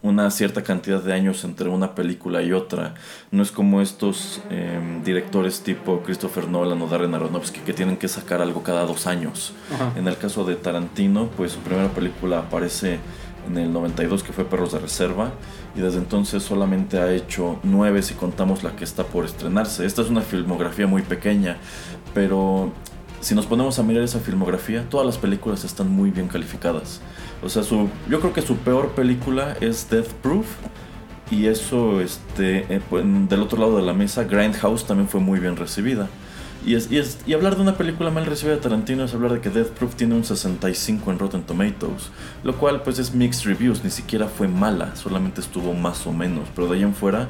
[0.00, 2.94] una cierta cantidad de años entre una película y otra.
[3.30, 8.08] No es como estos em, directores tipo Christopher Nolan o Darren Aronofsky que tienen que
[8.08, 9.52] sacar algo cada dos años.
[9.94, 12.98] En el caso de Tarantino, pues su primera película aparece
[13.46, 15.32] en el 92 que fue Perros de Reserva
[15.76, 19.84] y desde entonces solamente ha hecho nueve si contamos la que está por estrenarse.
[19.84, 21.58] Esta es una filmografía muy pequeña,
[22.14, 22.72] pero
[23.22, 27.00] si nos ponemos a mirar esa filmografía, todas las películas están muy bien calificadas.
[27.42, 30.46] O sea, su, yo creo que su peor película es Death Proof.
[31.30, 35.40] Y eso, este, eh, pues, del otro lado de la mesa, Grindhouse también fue muy
[35.40, 36.08] bien recibida.
[36.66, 39.32] Y, es, y, es, y, hablar de una película mal recibida de Tarantino es hablar
[39.32, 42.10] de que Death Proof tiene un 65 en Rotten Tomatoes,
[42.44, 46.48] lo cual pues es mixed reviews, ni siquiera fue mala, solamente estuvo más o menos,
[46.54, 47.28] pero de ahí en fuera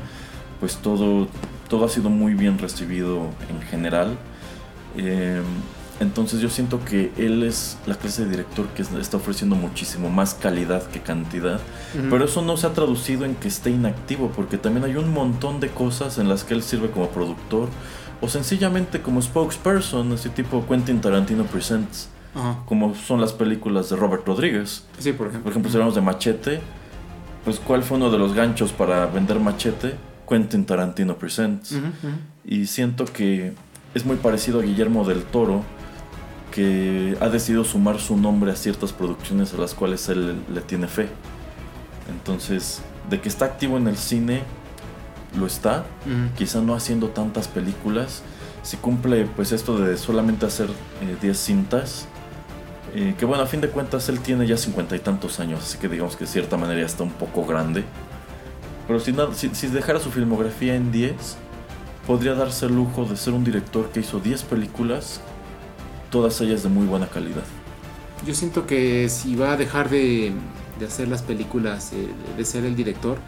[0.62, 1.26] pues todo,
[1.68, 4.16] todo ha sido muy bien recibido en general.
[4.96, 5.42] Eh,
[6.02, 10.34] entonces yo siento que él es la clase de director que está ofreciendo muchísimo más
[10.34, 11.60] calidad que cantidad.
[12.10, 15.60] Pero eso no se ha traducido en que esté inactivo, porque también hay un montón
[15.60, 17.68] de cosas en las que él sirve como productor
[18.20, 22.08] o sencillamente como spokesperson, así tipo Quentin Tarantino Presents,
[22.66, 24.84] como son las películas de Robert Rodríguez.
[24.98, 25.44] Sí, por ejemplo.
[25.44, 26.60] Por ejemplo, si hablamos de Machete,
[27.44, 29.94] pues ¿cuál fue uno de los ganchos para vender Machete?
[30.28, 31.76] Quentin Tarantino Presents.
[32.44, 33.52] Y siento que
[33.94, 35.62] es muy parecido a Guillermo del Toro
[36.52, 40.86] que ha decidido sumar su nombre a ciertas producciones a las cuales él le tiene
[40.86, 41.08] fe.
[42.08, 44.42] Entonces, de que está activo en el cine,
[45.36, 45.84] lo está,
[46.36, 48.22] quizá no haciendo tantas películas.
[48.62, 50.68] Si cumple pues esto de solamente hacer
[51.20, 52.06] 10 eh, cintas,
[52.94, 55.78] Eh, que bueno, a fin de cuentas él tiene ya cincuenta y tantos años, así
[55.78, 57.84] que digamos que de cierta manera ya está un poco grande.
[58.86, 61.14] Pero si, si, si dejara su filmografía en 10,
[62.06, 65.22] podría darse el lujo de ser un director que hizo 10 películas,
[66.12, 67.42] todas ellas de muy buena calidad.
[68.24, 70.30] Yo siento que si va a dejar de,
[70.78, 72.06] de hacer las películas, eh,
[72.36, 73.18] de ser el director,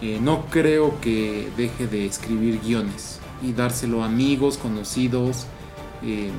[0.00, 5.46] eh, no creo que deje de escribir guiones y dárselo a amigos, conocidos,
[6.02, 6.30] eh,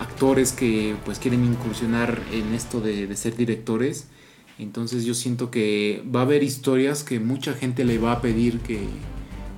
[0.00, 4.06] actores que pues quieren incursionar en esto de, de ser directores.
[4.58, 8.60] Entonces yo siento que va a haber historias que mucha gente le va a pedir
[8.60, 8.80] que,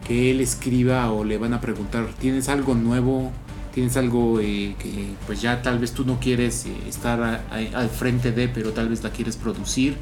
[0.06, 3.30] que él escriba o le van a preguntar, ¿tienes algo nuevo?
[3.72, 8.32] ¿Tienes algo eh, que pues ya tal vez tú no quieres eh, estar al frente
[8.32, 9.96] de, pero tal vez la quieres producir,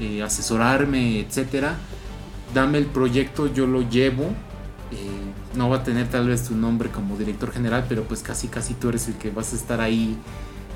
[0.00, 1.76] eh, asesorarme, etcétera?
[2.54, 4.32] Dame el proyecto, yo lo llevo.
[5.56, 8.74] no va a tener tal vez tu nombre como director general, pero pues casi casi
[8.74, 10.16] tú eres el que vas a estar ahí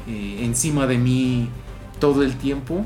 [0.06, 1.48] encima de mí
[2.00, 2.84] todo el tiempo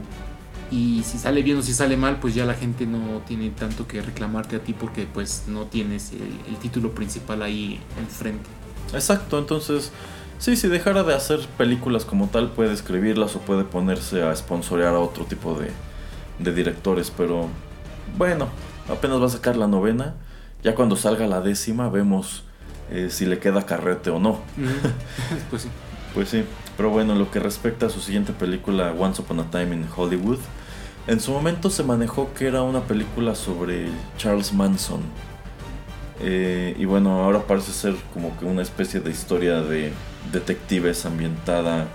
[0.70, 3.86] y si sale bien o si sale mal, pues ya la gente no tiene tanto
[3.86, 8.64] que reclamarte a ti porque pues no tienes el, el título principal ahí enfrente.
[8.93, 9.91] Exacto, entonces,
[10.39, 14.95] sí, si dejara de hacer películas como tal, puede escribirlas o puede ponerse a sponsorear
[14.95, 15.70] a otro tipo de,
[16.39, 17.49] de directores, pero
[18.16, 18.49] bueno,
[18.89, 20.14] apenas va a sacar la novena,
[20.62, 22.45] ya cuando salga la décima vemos
[22.91, 24.41] eh, si le queda carrete o no.
[25.51, 25.68] pues sí.
[26.14, 26.45] Pues sí,
[26.76, 29.87] pero bueno, en lo que respecta a su siguiente película, Once Upon a Time in
[29.95, 30.39] Hollywood,
[31.09, 35.01] en su momento se manejó que era una película sobre Charles Manson.
[36.21, 39.93] Eh, y bueno, ahora parece ser como que una especie de historia de
[40.33, 41.87] detectives ambientada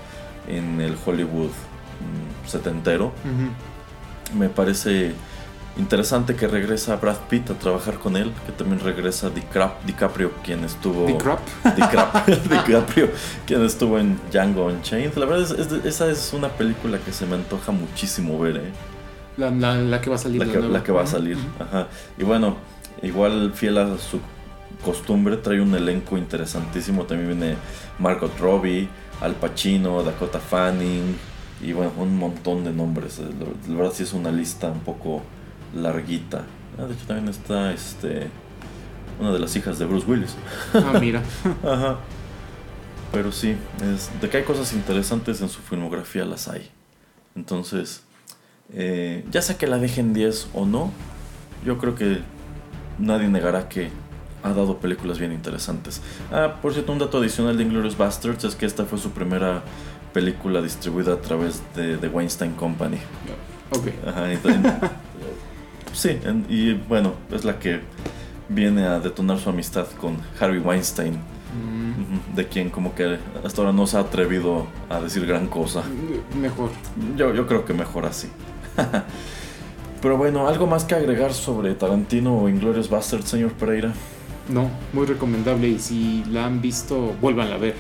[0.48, 3.08] en el Hollywood mm, setentero.
[3.08, 4.38] Ujú.
[4.38, 5.14] Me parece
[5.78, 10.64] interesante que regresa Brad Pitt a trabajar con él, que también regresa DiCrap- DiCaprio, quien
[10.66, 11.18] estuvo...
[11.18, 11.40] Crop.
[11.64, 12.26] DiCrap-
[12.66, 13.10] DiCaprio,
[13.48, 15.16] quien estuvo en Django Unchained.
[15.16, 18.72] La verdad, es, esa es una película que se me antoja muchísimo ver, ¿eh?
[19.38, 20.40] La, la- la que va a salir.
[20.46, 20.74] la, que, nuevo.
[20.74, 21.38] la que va a salir.
[21.60, 21.88] Ajá.
[22.18, 22.58] Y bueno,
[23.04, 24.20] igual fiel a su
[24.84, 27.04] costumbre, trae un elenco interesantísimo.
[27.04, 27.56] También viene
[28.00, 28.88] Margot Robbie,
[29.22, 31.16] Al Pacino, Dakota Fanning
[31.62, 33.20] y bueno, un montón de nombres.
[33.20, 35.22] Eh, La, la verdad sí es una lista un poco
[35.76, 36.44] larguita.
[36.78, 38.28] Ah, de hecho también está este
[39.20, 40.36] una de las hijas de Bruce Willis.
[40.74, 41.22] Ah, mira.
[41.64, 41.98] Ajá.
[43.12, 46.70] Pero sí, es, de que hay cosas interesantes en su filmografía las hay.
[47.36, 48.04] Entonces,
[48.72, 50.92] eh, ya sea que la dejen 10 o no,
[51.66, 52.22] yo creo que
[53.00, 53.90] nadie negará que
[54.44, 56.02] ha dado películas bien interesantes.
[56.32, 59.62] Ah, por cierto, un dato adicional de Inglourious Basterds es que esta fue su primera
[60.14, 62.98] película distribuida a través de The Weinstein Company.
[63.72, 63.88] Ok.
[64.08, 64.38] Ajá, y-
[65.94, 67.82] sí, en- y bueno, es la que
[68.48, 71.14] viene a detonar su amistad con Harvey Weinstein.
[71.14, 75.84] Mm, de quien como que hasta ahora no se ha atrevido a decir gran cosa.
[76.40, 76.70] mejor.
[77.18, 78.30] Yo, yo creo que mejor así.
[80.02, 83.94] Pero bueno, ¿algo más que agregar sobre Tarantino o Inglorious Bastard, señor Pereira?
[84.48, 87.76] No, muy recomendable y si la han visto, vuélvanla a ver.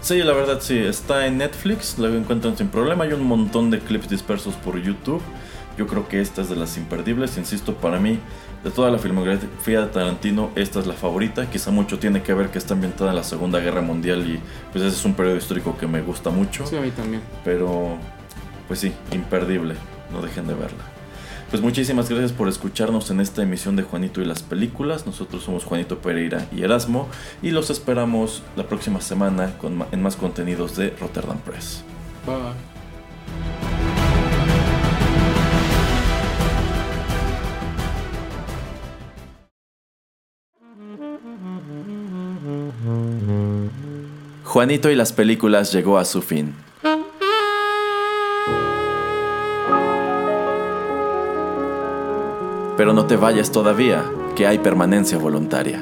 [0.00, 3.78] Sí, la verdad sí, está en Netflix, la encuentran sin problema, hay un montón de
[3.78, 5.22] clips dispersos por YouTube.
[5.78, 8.18] Yo creo que esta es de las imperdibles, insisto, para mí,
[8.64, 11.48] de toda la filmografía de Tarantino, esta es la favorita.
[11.48, 14.40] Quizá mucho tiene que ver que está ambientada en la Segunda Guerra Mundial y
[14.72, 16.66] pues ese es un periodo histórico que me gusta mucho.
[16.66, 17.22] Sí, a mí también.
[17.44, 17.96] Pero,
[18.68, 19.76] pues sí, imperdible.
[20.12, 20.91] No dejen de verla.
[21.52, 25.04] Pues muchísimas gracias por escucharnos en esta emisión de Juanito y las películas.
[25.04, 27.10] Nosotros somos Juanito Pereira y Erasmo
[27.42, 31.84] y los esperamos la próxima semana con, en más contenidos de Rotterdam Press.
[32.24, 32.54] Bye.
[44.44, 46.54] Juanito y las películas llegó a su fin.
[52.82, 54.04] Pero no te vayas todavía,
[54.34, 55.80] que hay permanencia voluntaria.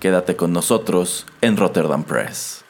[0.00, 2.64] Quédate con nosotros en Rotterdam Press.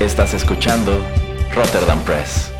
[0.00, 1.04] Estás escuchando
[1.54, 2.51] Rotterdam Press.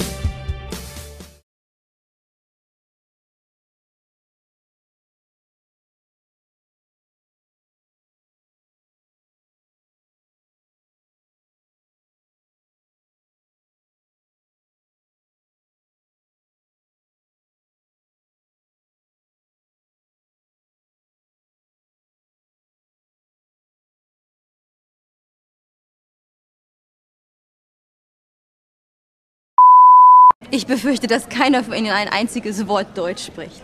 [30.55, 33.63] Ich befürchte, dass keiner von Ihnen ein einziges Wort Deutsch spricht.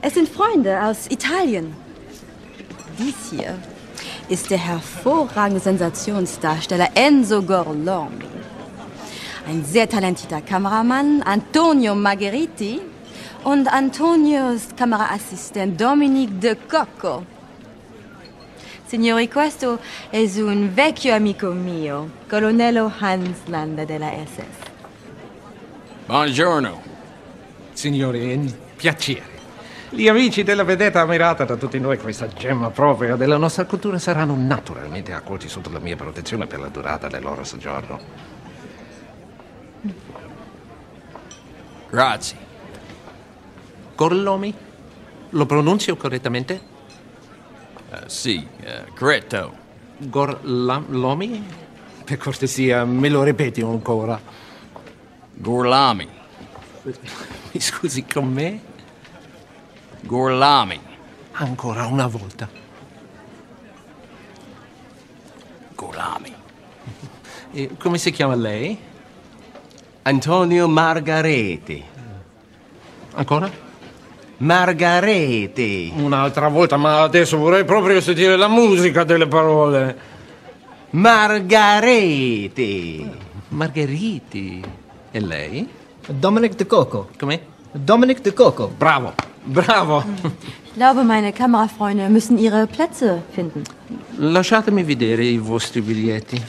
[0.00, 1.74] Es sind Freunde aus Italien.
[2.96, 3.58] Dies hier
[4.28, 8.24] ist der hervorragende Sensationsdarsteller Enzo Gorlami.
[9.48, 12.82] Ein sehr talentierter Kameramann, Antonio Margheriti.
[13.42, 17.24] Und Antonios Kameraassistent Dominique De Cocco.
[18.86, 24.67] Signori, questo è un vecchio amico mio, colonnello Hans Landa della SS.
[26.08, 26.80] Buongiorno.
[27.74, 29.36] Signori, è un piacere.
[29.90, 34.34] Gli amici della vedetta ammirata da tutti noi, questa gemma propria della nostra cultura, saranno
[34.34, 38.00] naturalmente accolti sotto la mia protezione per la durata del loro soggiorno.
[41.90, 42.36] Grazie.
[43.94, 44.54] Gorlomi?
[45.28, 46.60] Lo pronuncio correttamente?
[47.90, 49.52] Uh, sì, uh, corretto.
[49.98, 51.46] Gorlomi?
[52.02, 54.37] Per cortesia, me lo ripeti ancora.
[55.40, 56.08] Gorlami.
[57.52, 58.60] Mi scusi con me?
[60.00, 60.80] Gorlami.
[61.32, 62.48] Ancora una volta.
[65.74, 66.34] Gorlami.
[67.52, 68.76] E come si chiama lei?
[70.02, 71.84] Antonio Margareti.
[73.14, 73.48] Ancora?
[74.38, 75.92] Margareti.
[75.94, 79.96] Un'altra volta, ma adesso vorrei proprio sentire la musica delle parole.
[80.90, 82.46] Margareti.
[83.48, 84.86] Margheriti.
[85.12, 85.66] E lei?
[86.08, 87.08] Dominic de Coco.
[87.18, 87.40] Come?
[87.72, 88.68] Dominic de Coco.
[88.68, 89.12] Bravo,
[89.44, 90.04] bravo.
[90.64, 93.64] Ich glaube, meine Kamerafreunde müssen ihre Plätze finden.
[94.18, 96.40] Lasciatemi vedere i vostri biglietti.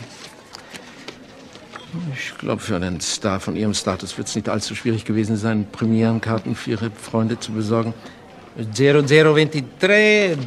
[2.14, 5.66] Ich glaube, für einen Star von Ihrem Status wird es nicht allzu schwierig gewesen sein,
[5.72, 7.94] Premierenkarten für Ihre Freunde zu besorgen.
[8.56, 10.38] 0023,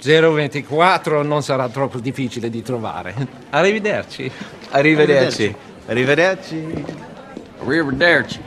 [0.00, 3.14] 0024 non sarà troppo difficile di trovare.
[3.50, 4.30] Arrivederci.
[4.70, 5.54] Arrivederci.
[5.86, 7.10] Arrivederci.
[7.62, 8.40] Arrivederci.